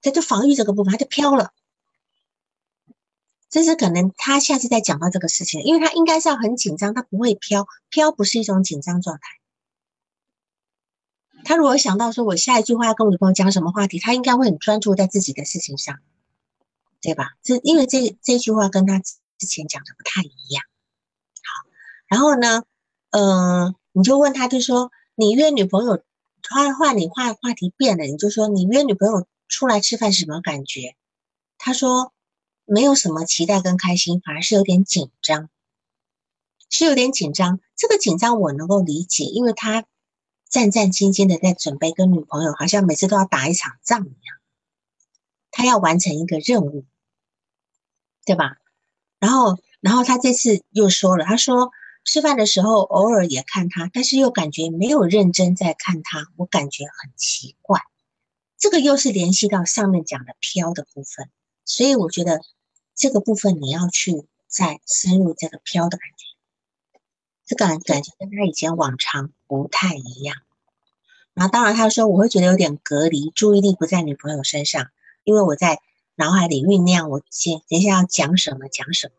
[0.00, 1.52] 他就防御这个部分，他就飘了。
[3.52, 9.22] 这是可能他下次再讲到这个事情，因为他应该是要很紧张，他不会飘，飘不是一种紧张状态。
[11.44, 15.98] 他如果想到说，我下一句话要跟我女朋友讲什么话题，他应该会很专注在自己的事情上，
[17.02, 17.32] 对吧？
[17.42, 20.64] 这因为这这句话跟他之前讲的不太一样。
[21.42, 21.68] 好，
[22.06, 22.64] 然后呢，
[23.10, 26.02] 嗯，你就问他，就说你约女朋友，
[26.48, 30.96] 换换你话话题变了，你就说你约女朋友出来吃饭什么感觉？
[31.58, 32.14] 他说
[32.64, 35.48] 没有什么期待跟开心，反而是有点紧张，
[36.70, 37.60] 是有点紧张。
[37.76, 39.84] 这个紧张我能够理解，因为他。
[40.52, 44.36] 战战兢兢的在准备跟女朋友，好像每次都要打一场仗一样。
[45.50, 46.84] 他要完成一个任务，
[48.26, 48.58] 对吧？
[49.18, 51.72] 然后，然后他这次又说了，他说
[52.04, 57.80] 吃饭的时候偶尔也看他，但是又感觉没有认真在看他，我感觉很奇怪。
[58.58, 61.30] 这个又是联系到上面讲的飘的部分，
[61.64, 62.40] 所以我觉得
[62.94, 66.26] 这个部分你要去再深入这个飘的感觉。
[67.44, 70.36] 这感感觉跟他以前往常不太一样，
[71.34, 74.88] 然后当然他说我会觉得有点隔离，注意力不在女朋友身上，
[75.24, 75.80] 因为我在
[76.14, 79.14] 脑海里酝酿，我先等一下要讲什么讲什么。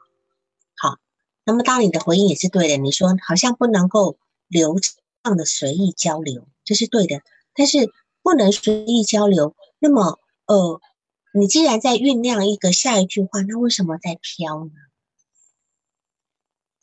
[0.76, 0.98] 好，
[1.44, 4.18] 那么当你的回应也是对的，你说好像不能够
[4.48, 4.78] 流
[5.24, 7.22] 畅的随意交流，这是对的。
[7.54, 7.91] 但是
[8.24, 10.82] 不能随意交流，那么呃，
[11.36, 14.72] 你既然在酝酿一个下一句话，那为什么在飘呢？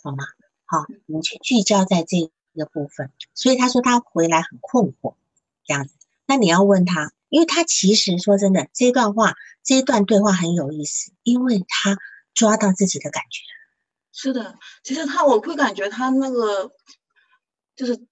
[0.02, 0.24] 好吗？
[0.64, 3.12] 好，你去聚焦在这个部分。
[3.32, 5.14] 所以他说他回来很困惑，
[5.64, 5.94] 这样子。
[6.26, 11.96] 那你要问他，因为他其实说真的，这段话这一段对话很有意思，因为他
[12.34, 13.42] 抓到自己的感觉。
[14.12, 16.72] 是的，其实他我会感觉他那个
[17.76, 18.04] 就是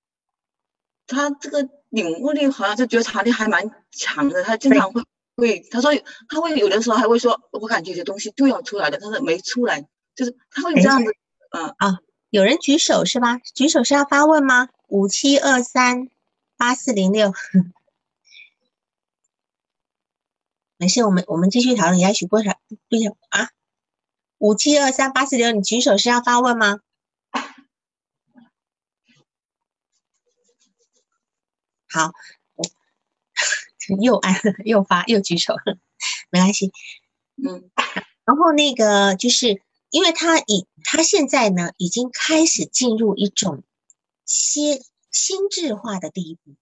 [1.07, 4.45] 他这个领悟力好像是觉察力还蛮强的。
[4.45, 5.03] 他经常会
[5.39, 5.91] 会他说
[6.29, 11.11] 他会有的时候还会说，我感觉有些东西就要出来了，但是没出来，就是他会这样子。
[11.51, 13.39] 嗯啊，有人举手是吧？
[13.39, 14.69] 举手是要发问吗？
[14.89, 16.11] 五七二三
[16.57, 17.33] 八四零六，
[20.77, 21.99] 没事，我们我们继续讨论。
[21.99, 22.59] 也许过少
[22.89, 23.51] 不行啊？
[24.39, 26.81] 五七二三八四零，你举手是要发问吗？
[31.91, 32.13] 好，
[33.97, 34.35] 又按
[34.65, 35.55] 又发又举手，
[36.31, 36.73] 没关系。
[37.37, 37.71] 嗯，
[38.25, 39.63] 然后那个就是。
[39.91, 43.63] 因为他已，他现在呢，已经开始进入一种
[44.27, 46.57] 心心智化的第一步，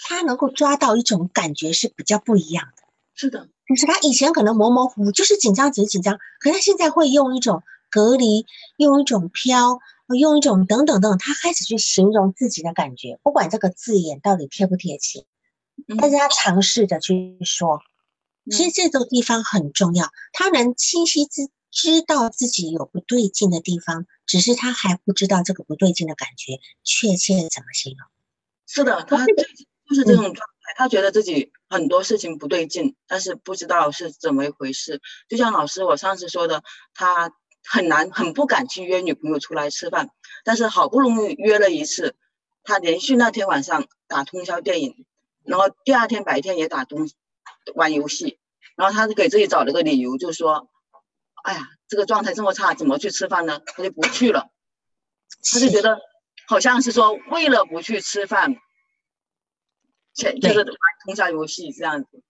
[0.00, 2.82] 他能够抓到一种感觉是比较不一样的。
[3.14, 7.62] 是的，就是他以前可能模模糊糊，就是紧张只是紧张，可是他现在会用一种
[7.92, 8.44] 隔离，
[8.76, 9.78] 用一种飘，
[10.18, 15.26] 用一种等等等，他开始去形容自己的感觉，不管这个字眼到底贴不贴切，
[15.98, 17.80] 但是他尝试着去说，
[18.50, 21.48] 其实这个地方很重要，他能清晰知。
[21.70, 28.08] 知道自己有不对劲的地方，只是他还不知道这个不对劲的感觉确切怎么形容。
[28.66, 35.02] 是的，他就是这种状态，他觉得自己很多事情不对劲，但是不知道是怎么一回事。
[35.28, 36.64] 就像老师我上次说的，
[36.94, 37.30] 他
[37.62, 40.08] 很难很不敢去约女朋友出来吃饭，
[40.44, 42.16] 但是好不容易约了一次，
[42.64, 45.04] 他连续那天晚上打通宵电影，
[45.48, 47.10] 然后第二天白天也打东
[47.74, 48.38] 玩游戏，
[48.76, 50.68] 然后他就给自己找了个理由，就说。
[51.44, 53.60] 哎呀，这个状态这么差，怎么去吃饭呢？
[53.64, 54.50] 他就不去了，
[55.50, 55.98] 他就觉得
[56.46, 58.56] 好像是说为了不去吃饭，
[60.12, 60.66] 前就是玩
[61.06, 62.22] 通宵游戏这样子。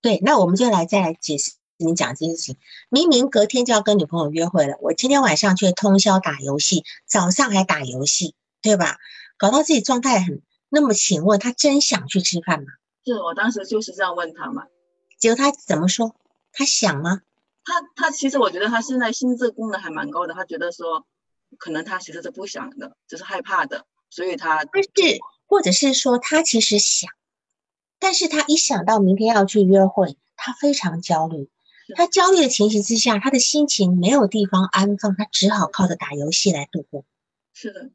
[0.00, 2.56] 对，那我们就来再来解释你讲这件事情。
[2.88, 8.96] 明明隔天就要跟女朋友约会了，我今天晚上却通宵打游戏，早上还打游戏，对吧？
[9.36, 10.42] 搞到自己状态很……
[10.68, 12.66] 那么请问他真想去吃饭吗？
[13.04, 14.66] 是我当时就是这样问他嘛，
[15.18, 16.14] 结果他怎么说？
[16.52, 17.22] 他想吗？
[17.64, 21.06] 他他其实我觉得他现在心智功能还蛮高的，他觉得说，
[21.58, 24.90] 可能他其实是不想的，只是害怕的，所以他但是
[25.46, 27.10] 或者是说他其实想，
[27.98, 31.48] 但是他一想到明天要去约会，他非常焦虑，
[31.94, 37.04] 他焦虑的情形之下，他的心情没有地方安放，他只好靠着打游戏来度过，
[37.52, 37.90] 是的，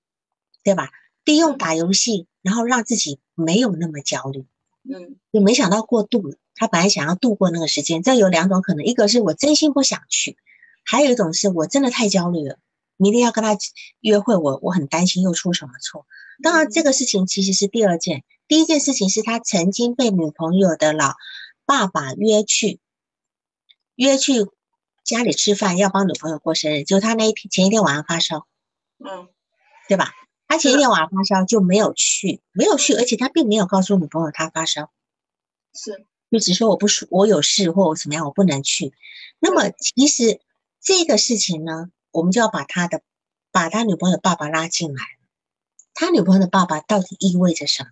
[0.64, 0.90] 对吧？
[1.26, 4.46] 利用打游戏，然后让自己没有那么焦虑，
[4.84, 6.38] 嗯，就没想到过度了。
[6.56, 10.38] 他本来想要度过那个时间，这有两种可能，一个是我真心不想去，
[10.84, 12.60] 还有一种是我真的太焦虑了，
[12.98, 13.58] 明天要跟他
[14.00, 16.06] 约会，我我很担心又出什么错。
[16.44, 21.16] 当然，这个事情其实是第二件，第一件事情是他曾经被女朋友的老
[21.66, 22.80] 爸爸约去
[23.96, 24.48] 约去
[25.04, 28.46] 家里吃饭，要帮女朋友过生日，就他那一天前一天晚上发烧，
[29.00, 29.30] 嗯，
[29.88, 30.12] 对吧？
[30.52, 34.92] 他前一天晚上发烧就没有去，没有去，而且他并没有告诉女朋友他发烧，
[35.74, 36.06] 是。
[36.30, 38.92] 就只说我不舒，我有事或我怎么样，我不能去。
[39.40, 40.42] 那么其实
[40.82, 43.02] 这个事情呢，我们就要把他的
[43.54, 45.02] 把他女朋友爸爸拉进来。
[45.94, 47.90] 他女朋友的爸爸到底意味着什么？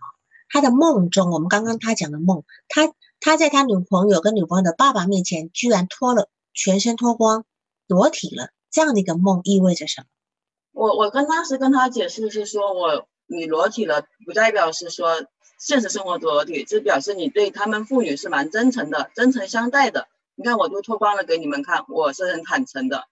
[0.50, 7.46] 他的梦中，我们刚刚他讲的梦，他他在他女朋友跟女朋友的爸爸面前，居然脱了全身脱光，
[7.88, 10.08] 裸体了，这样的一个梦意味着什么？
[10.80, 15.26] 我我跟当时跟他解释是说，我你裸体了，不代表是说。
[15.62, 20.08] 现实生活裸体，就表示你对他们妇女是蛮真诚的，真诚相待的。
[20.36, 23.10] 你看，我都脱光了给你们看，我是很坦诚的。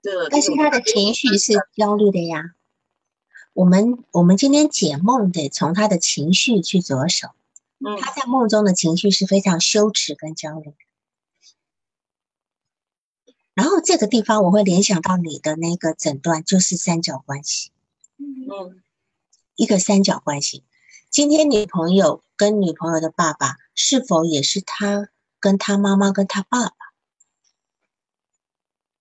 [0.00, 2.54] 这但是他的情绪是焦虑的呀。
[3.52, 7.28] 我们我们今天解梦得从他的情绪去着手。
[7.86, 10.72] 嗯，他在梦中的情绪是非常羞耻跟焦虑。
[13.54, 17.70] 然后这个地方我会联想到你的那个诊断，就是三角关系。
[18.18, 18.82] 嗯，
[19.56, 20.64] 一个三角关系。
[21.10, 26.74] 今天女朋友跟女朋友的爸爸是否也是他跟他妈妈跟他爸爸，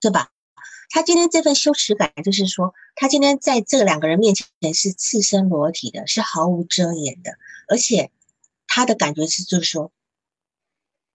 [0.02, 0.32] 对吧？
[0.90, 7.38] 他今天这份羞耻感，就是说他今天在这两个人面前是赤身裸体的，是毫无遮掩的，
[7.70, 8.12] 而且
[8.68, 9.94] 他的感觉是，就是说，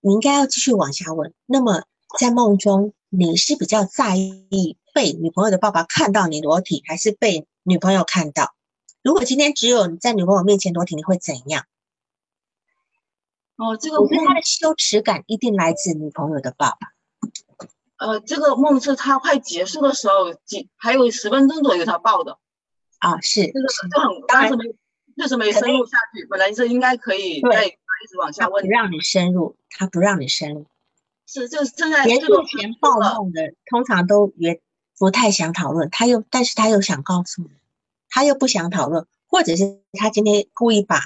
[0.00, 1.34] 你应该要继续往下问。
[1.44, 1.84] 那么
[2.18, 8.54] 在梦中，你是比较在意被女朋友的爸爸看到你裸体，还是被女朋友看到？
[9.02, 11.64] 如果今天只有你在女朋友面前裸体，你会怎样？
[13.56, 16.88] 哦，这个我觉得他的羞耻感一定来自女朋友的爸爸。
[17.96, 22.38] 呃，这个梦是他快结束的时候，几还有十分钟左右他报的。
[22.98, 24.76] 啊，是，这个就很，当时没，
[25.16, 26.26] 就是没深入下去。
[26.28, 27.70] 本来是应该可以再一
[28.10, 28.62] 直往下问。
[28.62, 30.66] 不让你深入，他不让你深入。
[31.26, 34.60] 是，就是正在结束前暴露的，通常都也
[34.96, 35.90] 不太想讨论。
[35.90, 37.50] 他又，但是他又想告诉你，
[38.08, 41.00] 他又不想讨论，或者是他今天故意把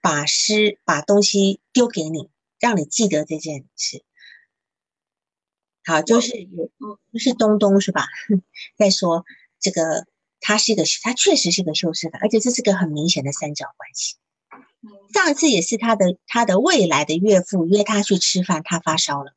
[0.00, 2.28] 把诗把东西丢给你，
[2.60, 4.04] 让你记得这件事。
[5.86, 6.70] 好，就是有，
[7.12, 8.06] 就是东东是吧？
[8.76, 9.24] 再说
[9.60, 10.06] 这个，
[10.40, 14.16] 他是一个，他确实是个修饰感，而且这是个很明显的三角关系。
[15.14, 19.34] 上一次也是他的他的未来的岳父约他去吃饭，他发烧了，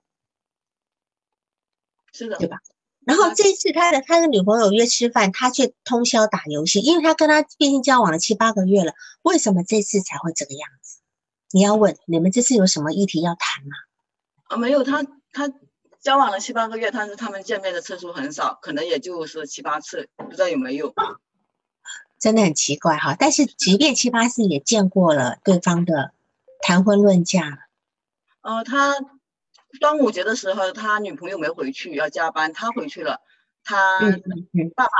[2.18, 2.58] 是的，对吧？
[3.06, 11.00] 然后这一次他的他的女朋友约吃饭，他却通宵打游戏，因为他跟他毕竟交往了七八个月了，为什么这次才会这个样子？
[11.52, 13.76] 你要问你们这次有什么议题要谈吗？
[14.46, 15.54] 啊，没有，他他。
[16.00, 20.94] 交往了七八个月，但是他们见面的次数很少，可能也就是七八次，不知道有没有。
[22.18, 26.14] 真的很奇怪哈，但是即便七八次也见过了对方的
[26.62, 27.68] 谈婚论嫁。
[28.42, 28.96] 呃，他
[29.80, 33.22] 端午节的时候，他女朋友没回去，要加班，他回去了。
[33.64, 34.00] 他
[34.76, 34.92] 爸爸，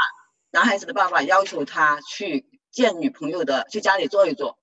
[0.52, 4.60] 男孩子的爸爸要求他去见女朋友的，去家里坐一坐。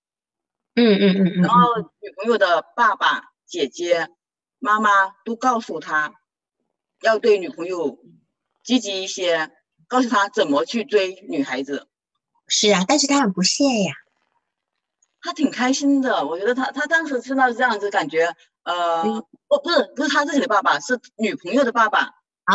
[0.74, 1.42] 嗯嗯嗯嗯。
[1.42, 4.08] 然后女朋友的爸爸、姐姐、
[4.58, 4.90] 妈妈
[5.24, 6.14] 都告诉他。
[7.00, 7.98] 要对女朋友
[8.62, 9.50] 积极一些，
[9.88, 11.86] 告诉他怎么去追女孩子。
[12.48, 13.92] 是啊，但是他很不屑呀。
[15.24, 19.02] 他挺开心的，我觉得他他当时听到这样子感觉，呃，
[19.48, 22.10] 不不是不是他自己的爸爸，是女朋友的爸爸。
[22.44, 22.54] 哦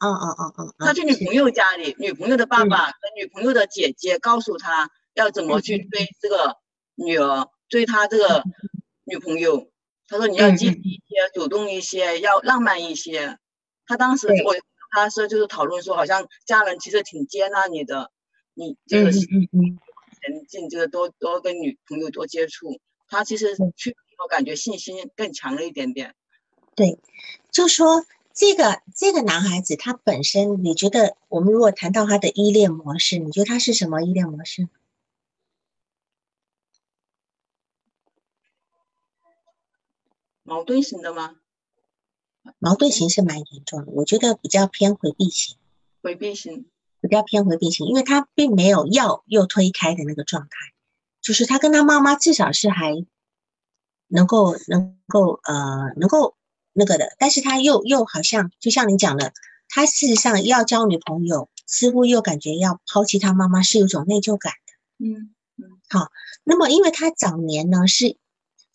[0.00, 0.74] 哦哦哦哦。
[0.78, 6.56] 他去女朋友家里，女朋友的爸爸和女朋友的姐姐告诉他要怎么去追这个
[6.94, 8.42] 女儿，追他这个
[9.04, 9.70] 女朋友。
[10.08, 13.36] 他说你要积极一些，主动一些，要浪漫一些。
[13.86, 14.56] 他当时我
[14.92, 18.10] 他说就是讨论说，好像家人其实挺接纳你的，
[18.54, 19.28] 你就是
[20.28, 22.80] 前进，就是多多跟女朋友多接触。
[23.08, 26.14] 他其实去我感觉信心更强了一点点。
[26.74, 26.98] 对，
[27.50, 28.04] 就说
[28.34, 34.68] 这个这个男孩子他本身，你觉得我们如果谈到他的依恋模式，你觉得他是什么依恋模式？
[40.42, 41.36] 矛盾型的吗？
[42.58, 45.56] 矛盾型是蛮严重的，我觉得比较偏回避型。
[46.02, 46.66] 回避型
[47.00, 50.48] 比较偏回避型，因为他并没有要又推开的那个状态，
[51.20, 52.94] 就是他跟他妈妈至少是还
[54.06, 56.36] 能够能够呃能够
[56.72, 59.32] 那个的，但是他又又好像就像你讲的，
[59.68, 65.06] 他事实上要交女朋友，似乎又感觉要抛弃他妈妈，是有一种内疚感的。
[65.06, 65.80] 嗯嗯。
[65.88, 66.10] 好，
[66.44, 68.16] 那么因为他早年呢是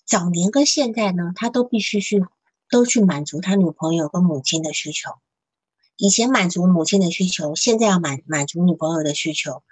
[0.06, 2.24] 早年跟现在呢，他都必须去。
[2.70, 5.12] 都去满足他女朋友跟母亲的需求，
[6.04, 9.64] 以前满足母亲的需求，现在要满满足女朋友的需求，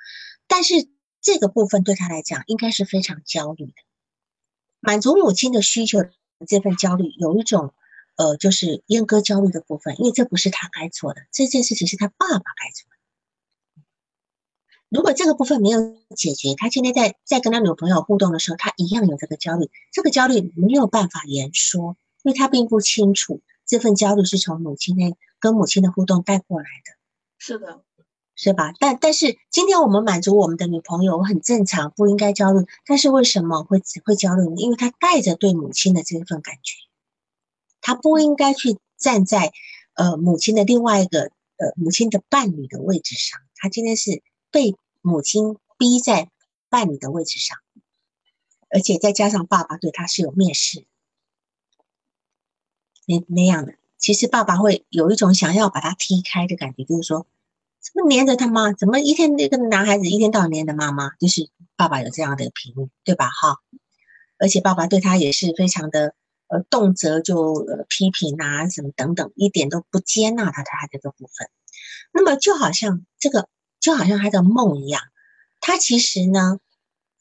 [0.48, 0.88] 但是
[1.20, 3.74] 这个部分对他来讲应该是非常焦虑的。
[4.80, 6.00] 满足母亲的需求
[6.48, 7.74] 这份焦虑，有一种
[8.16, 13.84] 呃，就是阉割焦虑的部分，因为这不是他该做的，这件事情是他爸爸该做的。
[14.88, 21.98] 如果这个部分没有解决，他今天在在跟他女朋友互动的时候，他一样有这个焦虑，这个焦虑没有办法言说。
[22.24, 25.12] 因为他并不清楚这份焦虑是从母亲那
[25.42, 26.94] 跟母亲的互动带过来的，
[27.38, 27.84] 是的，
[28.36, 28.72] 是吧？
[28.80, 32.66] 但但是今天我们满足我们的女朋友很正常，不应该焦虑。
[32.86, 34.56] 但是为什么会会焦虑呢？
[34.58, 36.76] 因为他带着对母亲的这份感觉，
[37.82, 39.52] 他不应该去站在
[39.96, 43.42] 呃母亲的另外一个呃母亲的伴侣的位置上。
[43.56, 44.22] 他今天是
[44.52, 46.30] 被母亲逼在
[46.70, 47.58] 伴侣的位置上，
[48.70, 50.86] 而且再加上爸爸对他是有蔑视。
[53.08, 57.28] 那那样的，其实爸爸会有一种想要把他踢开的感觉，就是说，
[57.80, 58.74] 怎么黏着他妈？
[58.74, 61.12] 怎么一天那个男孩子一天到晚黏着妈妈？
[61.20, 63.30] 就是爸爸有这样的频率，对吧？
[63.30, 63.60] 哈，
[64.40, 66.16] 而且爸爸对他也是非常的，
[66.48, 71.48] 呃，动辄就批评啊，什么等等，一点都不接纳他他这个部分。
[72.12, 73.48] 那么就好像这个，
[73.80, 75.04] 就好像他的梦一样，
[75.60, 76.60] 他其实呢，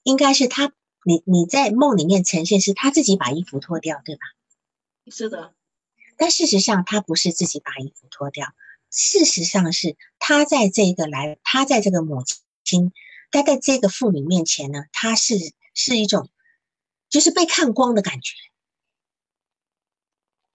[0.02, 0.72] 应该是他，
[1.04, 4.22] 你你在梦里面呈现是他自己把衣服脱掉，对吧？
[5.10, 5.52] 是的。
[6.20, 8.52] 但事实上，他不是自己把衣服脱掉，
[8.90, 12.22] 事实上是他在这个来，他在这个母
[12.62, 12.92] 亲，
[13.30, 15.38] 他在这个妇女面前呢，他是
[15.72, 16.28] 是一种，
[17.08, 18.34] 就是被看光的感觉。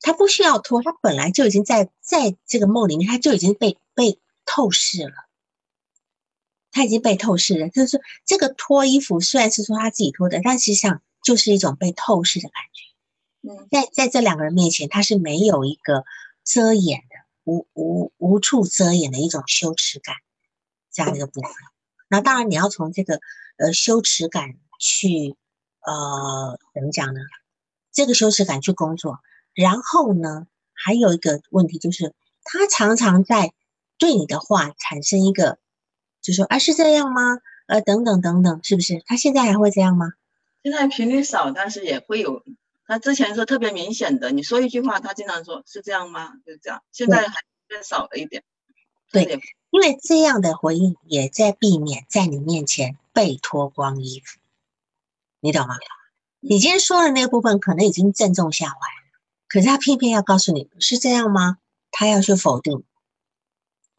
[0.02, 5.16] 他不需要脱，他本来就已经在在这个梦里面，他就已经被被透视了，
[6.70, 7.70] 他已经被透视了。
[7.70, 12.85] 就是说，这个脱衣服虽然是说他自己脱的，但实际上就是一种被透视的感觉。
[13.48, 16.04] 嗯，在在这两个人面前，他是没有一个
[16.44, 20.16] 遮掩的，无无无处遮掩的一种羞耻感
[20.92, 21.52] 这样的一个部分。
[22.08, 23.20] 那当然，你要从这个
[23.58, 25.36] 呃羞耻感去
[25.82, 27.20] 呃怎么讲呢？
[27.92, 29.20] 这个羞耻感去工作。
[29.54, 33.54] 然后呢，还有一个问题就是，他常常在
[33.98, 35.60] 对你的话产生一个，
[36.22, 37.22] 就说啊是这样吗？
[37.68, 39.04] 呃，等等等等，是不是？
[39.06, 40.14] 他现在还会这样吗？
[40.64, 42.44] 现在频率少，但是也会有。
[42.88, 46.34] 他之前是特别明显的，你说一句话，他经常说是这样吗？
[46.46, 46.84] 就这样。
[46.92, 47.36] 现在还
[47.68, 48.44] 变少了一点。
[49.12, 54.40] 对，因为这样的回应也在避免在你面前被脱光衣服，
[55.40, 55.76] 你懂吗？
[56.40, 58.78] 你今天说的那个部分可能已经正中下怀。
[59.48, 61.58] 可是他偏偏要告诉你是这样吗？
[61.92, 62.84] 他要去否定，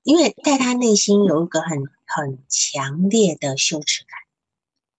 [0.02, 4.18] 因为在他内心有一个很很强烈的羞耻感，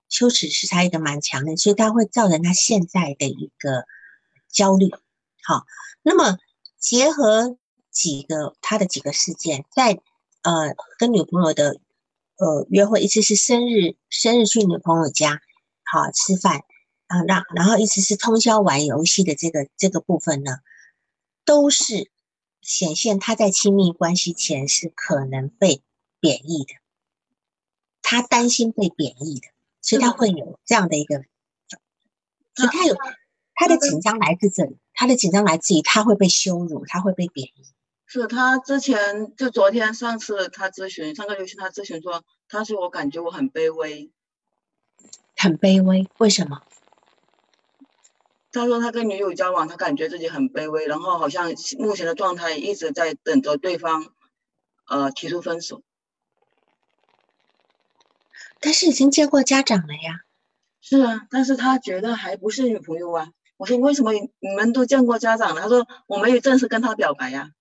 [0.10, 3.86] 羞耻是他一个蛮强的，所以他会造成他现在的一个
[4.50, 4.92] 焦虑。
[5.44, 5.66] 好，
[6.02, 6.38] 那么
[6.78, 7.58] 结合
[7.92, 10.00] 几个他的几个事件，在
[10.42, 11.80] 呃跟女朋友的
[12.38, 15.42] 呃约会，一次是生日，生日去女朋友家
[15.84, 16.64] 好吃饭。
[17.08, 20.58] 啊，那然后一直是通宵玩游戏的这个这个部分呢，
[21.46, 22.12] 都是
[22.60, 25.82] 显现他在亲密关系前是可能被
[26.20, 26.74] 贬义的，
[28.02, 29.48] 他担心被贬义的，
[29.88, 31.24] 所以他会有这样的一个，
[32.56, 32.94] 所以他有
[33.56, 37.64] 他的紧张来自这里，他的紧张来自于他会被羞辱，他会被贬义。
[38.06, 44.12] 是他之前就昨天上次他咨询上个游戏他咨询说，他说我感觉我很卑微，
[45.38, 46.62] 很卑微，为什么？
[48.52, 54.12] 他说他跟女友交往，他感觉自己很卑微，然后好像目前的状态一直在等着对方，
[54.90, 55.82] 呃，提出分手。
[58.60, 60.22] 但是已经见过家长了呀。
[60.82, 63.30] 是啊，但是他觉得还不是女朋友啊。
[63.58, 65.62] 我说为什么你们都见过家长了？
[65.62, 67.52] 他说我没有正式跟他表白呀。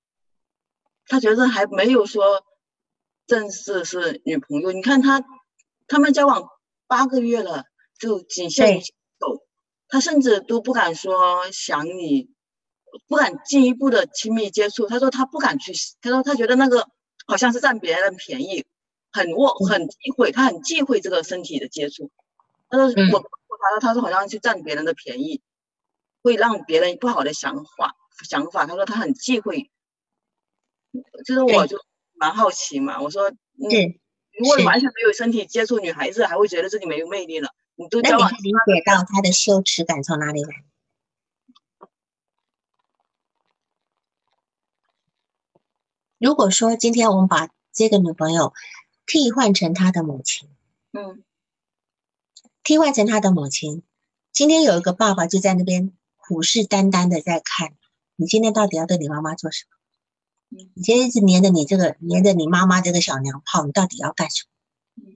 [1.06, 2.44] 他觉得还没有说
[3.26, 4.72] 正式是女朋友。
[4.72, 5.24] 你看他，
[5.88, 6.48] 他们交往
[6.86, 7.64] 八个月了，
[7.98, 8.92] 就仅限于手。
[9.88, 12.28] 他甚至都不敢说想你，
[13.08, 14.86] 不敢进一步的亲密接触。
[14.86, 16.88] 他说他不敢去，他说他觉得那个
[17.26, 18.66] 好像是占别人便宜，
[19.16, 22.10] 很我很忌讳，他很忌讳这个身体的接触。
[22.68, 25.40] 他说我，他说他说好像去占别人的便宜，
[26.22, 27.96] 会让别人不好的想法
[28.28, 28.66] 想法。
[28.66, 29.70] 他说他很忌讳，
[31.24, 31.78] 就是我就
[32.12, 33.00] 蛮好奇嘛。
[33.00, 33.34] 我说，嗯，
[34.38, 37.48] 如果完全没有身体接触，女孩子还会觉得自己没有魅力了。
[37.74, 40.64] 你都交往理解到他的羞耻感从哪里来？
[46.18, 48.54] 如果说今天我们把这个女朋友
[49.06, 50.48] 替换成他的母亲，
[50.92, 51.22] 嗯，
[52.62, 53.82] 替换成他的母亲，
[54.32, 57.74] 今天有一个爸爸就在那边虎视眈眈的在看
[58.16, 59.76] 你今天到底要对你妈妈做什么？
[60.74, 64.44] 你今天一直黏着你这个黏着你妈妈这个小娘炮，你到底要干什
[64.94, 65.12] 么？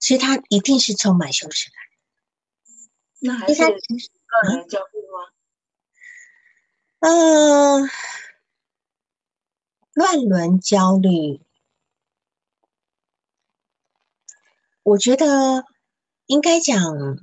[0.00, 1.78] 所以他一定是充满羞耻感。
[3.20, 5.32] 那还是个人焦虑吗？
[7.00, 7.88] 嗯，
[9.94, 11.40] 乱伦焦虑，
[14.84, 15.64] 我觉得
[16.26, 17.18] 应该讲，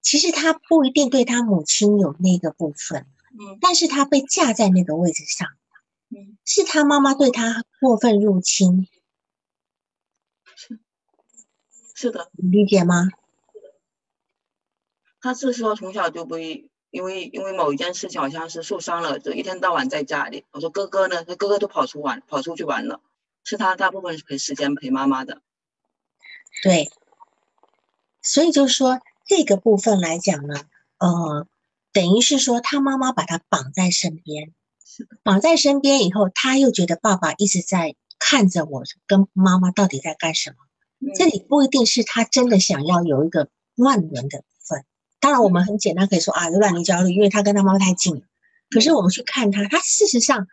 [0.00, 5.48] 其实他不一定对他母亲有那个部分，嗯，但是他被架在那个位置上，
[6.08, 8.88] 嗯，是他妈妈对他过分入侵。
[10.54, 10.78] 是
[11.94, 13.08] 是的，你理解吗？
[15.20, 20.44] 他是说从小就不因为因为某一件事情好像是受伤了，就一天到晚在家里。
[20.52, 21.24] 我说哥哥呢？
[21.24, 23.00] 他哥哥都跑出玩，跑出去玩了，
[23.42, 25.42] 是他大部分是陪时间陪妈妈的。
[26.62, 26.90] 对，
[28.22, 30.64] 所以就是说这个部分来讲呢，
[30.98, 31.46] 呃，
[31.92, 34.52] 等于是说他妈妈把他绑在身边，
[35.22, 40.56] 绑在身边以后，他又觉得爸爸一直在看着我跟妈妈到底在干什么。
[41.14, 44.84] 这里不一定是他真的想要有一个乱伦的部分，
[45.18, 48.22] 当然我们很简单可以说啊有乱伦焦虑，因为他跟他妈妈太近了。
[48.68, 50.46] 可是我们去看他，他事实上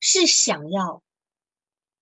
[0.00, 1.02] 是想要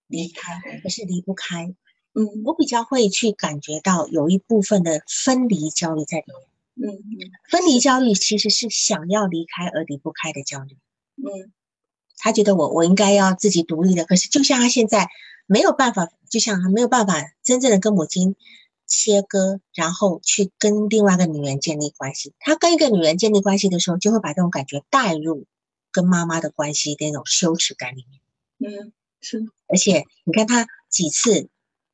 [0.06, 1.74] 离开，可是离不开。
[2.18, 6.90] 嗯，我比较会去感觉到有一部分的分离焦虑在里面。
[6.90, 10.76] 嗯嗯，分离焦虑其实是想要离开而离不开的焦虑。
[11.16, 11.52] 嗯，
[12.16, 15.08] 他觉得我我应该要自己独立的，可是就像他现在。
[15.50, 18.36] 没有办法，就像他没有办法真正的跟母亲
[18.86, 22.34] 切割，然后去跟另外一个女人建立关系。
[22.38, 25.46] 他跟一个女人建立关系的时候，就会把这种感觉带入
[25.90, 28.20] 跟妈妈的关系那种羞耻感里面。
[28.70, 28.92] 嗯，
[29.22, 29.48] 是。
[29.68, 31.48] 而且你看他几次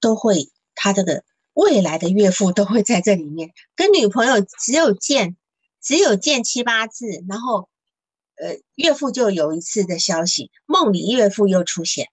[0.04, 1.24] 都会，他这个
[1.54, 5.36] 未来的岳父都会在这里面跟女朋友只有见，
[5.80, 7.70] 只有见七八次，然后
[8.36, 12.08] 呃岳父就有一次的消息，梦里岳父又出现，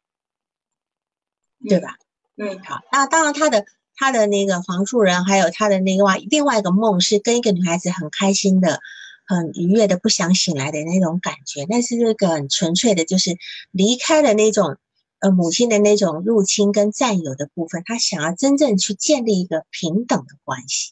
[1.68, 1.98] 对吧？
[2.38, 3.66] 嗯，好，那当然他的。
[3.94, 8.80] 他的那个房树人，还有他的那个外另外一个梦，是跟一个女孩子很开心的、
[9.28, 11.68] 很愉悦的、不想醒来的那种感觉。
[11.70, 13.38] 那是这个很纯粹的，就是
[13.70, 14.78] 离开了那种
[15.22, 20.92] 呃母亲的那种入侵跟占有的部分，他想要真正去建立一个平等的关系。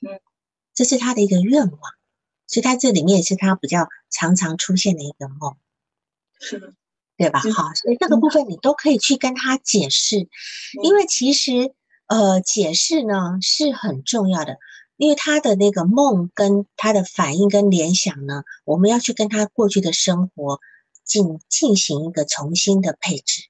[0.00, 0.18] 嗯，
[0.74, 1.80] 这是他的一个愿望，
[2.48, 5.56] 所以他这里面也是他比较常常出现的一个梦。
[6.40, 6.74] 是的，
[7.16, 7.38] 对吧？
[7.38, 10.28] 好，所以这个部分你都可以去跟他解释，
[10.82, 11.72] 因为其实。
[12.08, 14.58] 呃，解释呢是很重要的，
[14.96, 20.60] 因为他的那个梦跟他的反应跟联想呢，我们要去跟他过去的生活
[21.02, 23.48] 进进行一个重新的配置。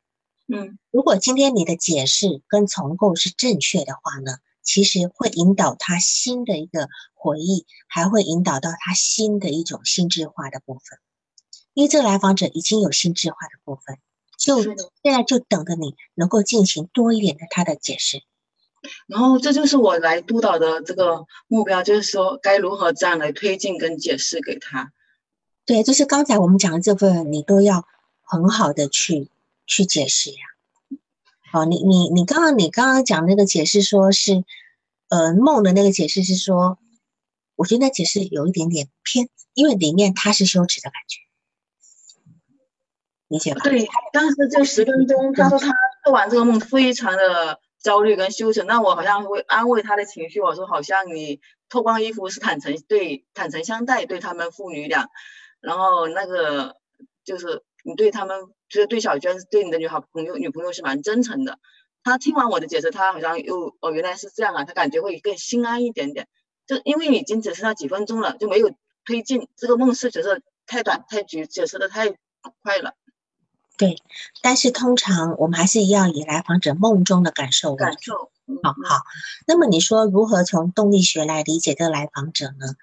[0.48, 10.98] 嗯，如果今天你的解释跟重构是正确的话呢，其实会引导他新的一个回忆，还会引导到他新的一种心智化的部分。
[11.74, 13.98] 因为这个来访者已经有心智化的部分，
[14.38, 18.22] 就现在就等着你能够进行多一点的他的解释。
[19.08, 24.92] 然后这就是我来督导的这个目标，就是说该如何这样来推进跟解释给他。
[25.64, 27.84] 对，就是刚才我们讲的这部分，你都要
[28.22, 29.28] 很好的去
[29.66, 30.38] 去解释呀。
[31.52, 34.44] 好，你你你刚刚你刚刚讲那个解释，说是
[35.08, 36.78] 呃梦的那个解释是说，
[37.56, 41.20] 我觉得那解释有一点点偏，因为里面他是羞耻的感觉，
[43.28, 43.60] 理解吧？
[43.62, 47.60] 对，当时就十分钟，他说他做完这个梦非常的。
[47.78, 50.40] 焦虑跟羞耻，那我好像会安慰他的情绪。
[50.40, 55.08] 我说，好像你脱光衣服是坦诚对坦诚相待，对他们父女俩，
[55.60, 56.74] 然后那个
[57.22, 61.58] 就是你对他们，就是对小娟，对你的女好朋友女朋友是蛮真诚的。
[62.02, 66.28] 他听完我的解释，他好像又哦，原来是这样啊，他感觉会更心安一点点。
[66.66, 68.72] 就因为已经只剩下几分钟了，就没有
[69.04, 72.10] 推进这个梦是觉得太短太局解释的太
[72.62, 72.94] 快了。
[73.78, 73.96] 对，
[74.40, 78.30] 但是通常我们还是一样以来访者梦中的感受感受。
[78.62, 79.02] 好好，
[79.46, 82.74] 那么你说如何从动力学来理解这个来访者呢？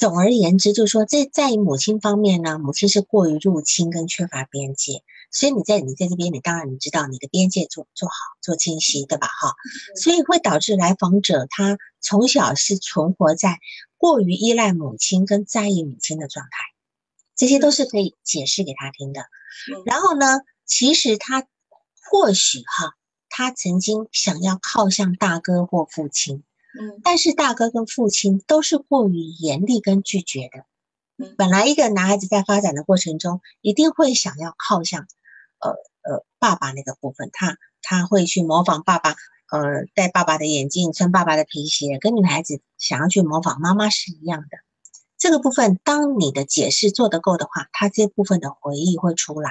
[0.00, 9.26] 总而言之，就是说在在母亲方面呢，母亲是过于入侵跟缺乏边界，所以你在你在这边，你当然你知道你的边界做做好做清晰，对吧？
[9.26, 9.54] 哈，
[9.96, 13.58] 所以会导致来访者他从小是存活在
[13.98, 16.50] 过于依赖母亲跟在意母亲的状态，
[17.36, 19.26] 这些都是可以解释给他听的。
[19.84, 20.38] 然后呢？
[20.64, 21.48] 其实他
[22.08, 22.94] 或许哈，
[23.28, 26.44] 他曾经想要靠向大哥或父亲，
[26.78, 30.64] 嗯，但是大哥跟父亲都是过于严厉跟拒绝的。
[31.16, 35.06] 嗯，本来一个男孩子在发展的过程中，一定会想要靠向，
[35.58, 35.70] 呃
[36.02, 39.16] 呃，爸爸那个部分，他他会去模仿爸爸，
[39.50, 44.58] 呃，戴爸爸的眼镜，穿爸爸的皮鞋，跟女孩子想要去模仿妈妈是一样的。
[45.18, 49.50] 这个部分，当你的解释做得够的话，他这部分的回忆会出来。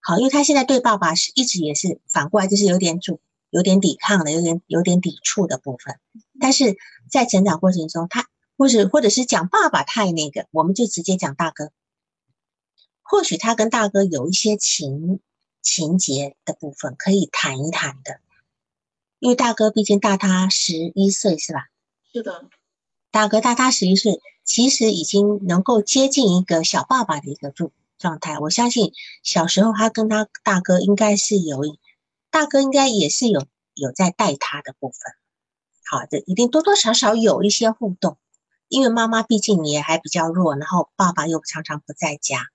[0.00, 3.18] 好，因为他现在对爸爸是一直也是反过来，就是有点阻、
[3.50, 5.98] 有点抵抗的，有点有点抵触的部分。
[6.40, 6.76] 但是
[7.10, 11.70] 在成长过程中，他或者或者是讲爸爸太那个，我们就直接讲大哥。
[13.02, 15.20] 或许他跟大哥有一些情
[15.62, 18.20] 情节的部分可以谈一谈的，
[19.18, 21.66] 因为大哥毕竟大他十一岁，是吧？
[22.12, 22.48] 是的。
[23.10, 28.38] 大哥大他十一岁，其实已经能够接近一个小爸爸的一个状状态。
[28.38, 28.92] 我相信
[29.24, 31.62] 小时候他跟他大哥应该是有，
[32.30, 34.98] 大哥应该也是有有在带他的部分。
[35.90, 38.16] 好的，一定多多少少有一些互动，
[38.68, 42.46] 因为妈妈毕竟也还比较弱，然后爸爸又常常不在家，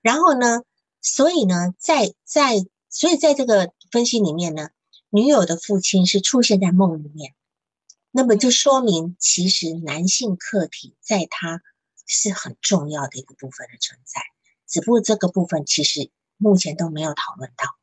[0.00, 0.62] 然后呢，
[1.00, 4.70] 所以呢，在在所以在这个分析里面呢，
[5.10, 7.34] 女友的父亲是出现在梦里面。
[8.10, 11.60] 那么就说明，其实男性客体在他
[12.06, 14.22] 是很重要的一个部分的存在，
[14.66, 17.77] 只不过这个部分其实目前都没有讨论到。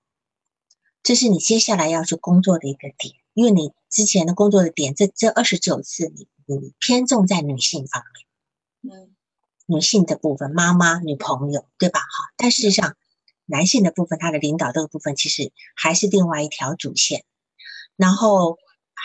[1.06, 8.04] 这是你接下来要去工作的一个点，因为你之前的工作的点，这这二十九次你你偏重在女性方
[8.82, 9.16] 面，嗯，
[9.68, 12.00] 女性的部分，妈妈、女朋友，对吧？
[12.00, 12.98] 哈，但事实上，
[13.46, 17.24] 男性的部分，他的领导这个部分，其实还是另外一条主线，
[17.96, 18.58] 然后。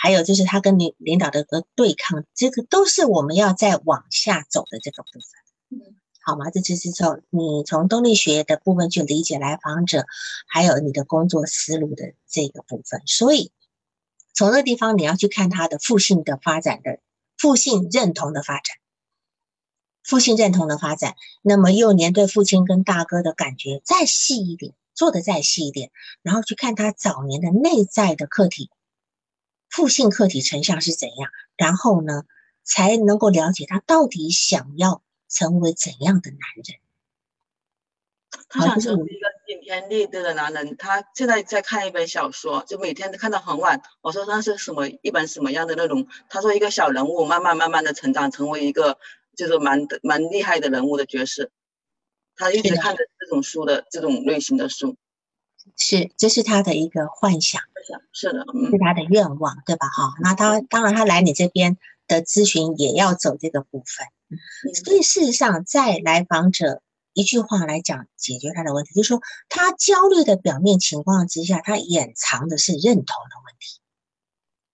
[0.03, 6.51] 还有就是他跟领领导的个对抗，这个都是我们要再往下走的这个部分，嗯，好吗？
[6.51, 10.05] 这就是从你从动力学的部分去理解来访者，
[10.47, 13.03] 还有你的工作思路的这个部分。
[13.07, 13.53] 所以
[14.35, 17.01] 从这地方你要去看他的父性的发展的
[17.37, 18.77] 父性认同的发展，
[20.03, 25.91] 父性认同的发展，那么幼年对父亲跟大哥的感觉再细一点，做的再细一点，
[26.23, 28.71] 然后去看他早年的内在的客体，
[29.69, 32.25] 父性客体成像是怎样，然后呢，
[32.63, 36.79] 才能够了解他到底想要成为怎样的男人。
[38.49, 40.77] 他想成为一个顶天立地的男人。
[40.77, 43.81] 他现在在看一本小说，就每天都看到很晚。
[44.03, 46.07] 我说那是什么一本什么样的内容？
[46.29, 48.99] 他说一个小人物慢慢慢慢的成长，成为一个
[49.37, 51.51] 就是蛮蛮厉害的人物的角色。
[52.37, 54.97] 他一直看着这种书的这种类型的书，
[55.77, 57.61] 是这是他的一个幻想，
[58.13, 59.89] 是的，是他的愿望，对吧？
[59.89, 61.77] 哈，那他当然他来你这边
[62.09, 64.07] 的咨询也要走这个部分。
[64.85, 66.83] 所以事实上，在来访者。
[67.13, 73.81] 一句话来讲，解决他的问题，就是说，他焦虑的表面情况之下，他掩藏的是认同的问题。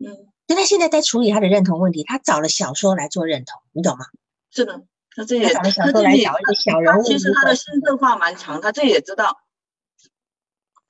[0.04, 4.04] 嗯，就他现在在处理他的认同问题，他找了小说来做认同，你懂吗？
[4.50, 7.02] 是的，他这也找了小说来找一个小人物。
[7.04, 9.38] 其实他的心智化蛮长，他这也知道。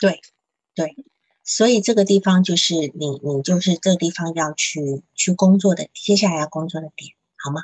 [0.01, 0.21] 对，
[0.75, 0.97] 对，
[1.45, 7.63] 所以这个地方就是你，你就是这个地方要去去工作的，接下来要工作的点，好吗？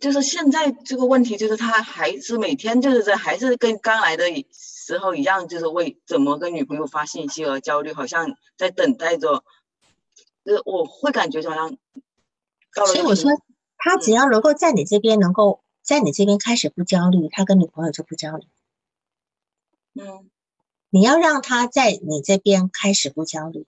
[0.00, 9.42] 就是现在这个问题，就是他还是每天就是在，还是跟刚来的时候一样，就是为怎么跟女朋友发信息而焦虑，好像在等待着。
[10.44, 11.76] 就是我会感觉好像，
[12.86, 13.30] 所以我说，
[13.78, 18.44] 他只要能够在你这边，能够在你这边开始不焦虑，他跟女朋友就不焦虑。
[19.94, 20.28] 嗯，
[20.90, 23.66] 你要让他在你这边开始不焦虑。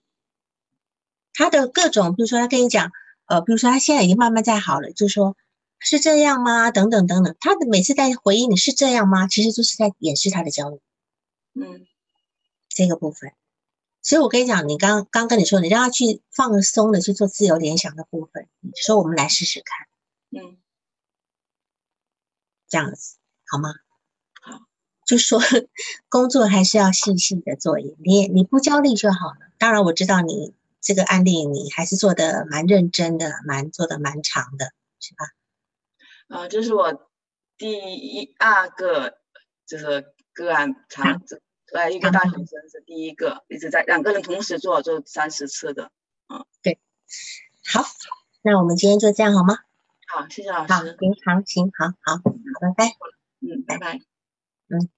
[1.33, 2.91] 他的各种，比如说他跟你讲，
[3.25, 5.35] 呃，比如说他现在已经慢慢在好了，就是说。
[5.83, 6.69] 是这样吗？
[6.69, 9.27] 等等等等，他的每次在回应你是这样吗？
[9.27, 10.79] 其实就是在掩饰他的焦虑。
[11.53, 11.87] 嗯，
[12.69, 13.33] 这个部分，
[14.03, 19.87] 所以我跟你讲，你刚刚跟你说，你让他去放松的去做自由联想的部分，你说我们来试试看。
[20.41, 20.57] 嗯，
[22.69, 23.17] 这样子
[23.47, 23.73] 好吗？
[24.39, 24.59] 好，
[25.05, 25.41] 就说
[26.07, 29.51] 工作还是要细细的做，你你不焦虑就好了。
[29.57, 35.25] 当然我知道你这个案例你还是做的蛮认真的，蛮做的蛮长的，是吧？
[36.31, 37.09] 啊，这是我
[37.57, 39.19] 第一二个
[39.65, 41.21] 就是个案长，
[41.73, 45.91] 呃，一个大学生是第一个，一直在两个人同时做，做三十次的，
[46.29, 46.79] 嗯，对，
[47.71, 47.83] 好，
[48.41, 49.57] 那我们今天就这样好吗？
[50.07, 50.73] 好，谢谢老师。
[50.73, 52.23] 好，行，好，行，好好，好，
[52.61, 52.95] 拜拜。
[53.41, 53.99] 嗯，拜拜。
[54.69, 54.89] 嗯。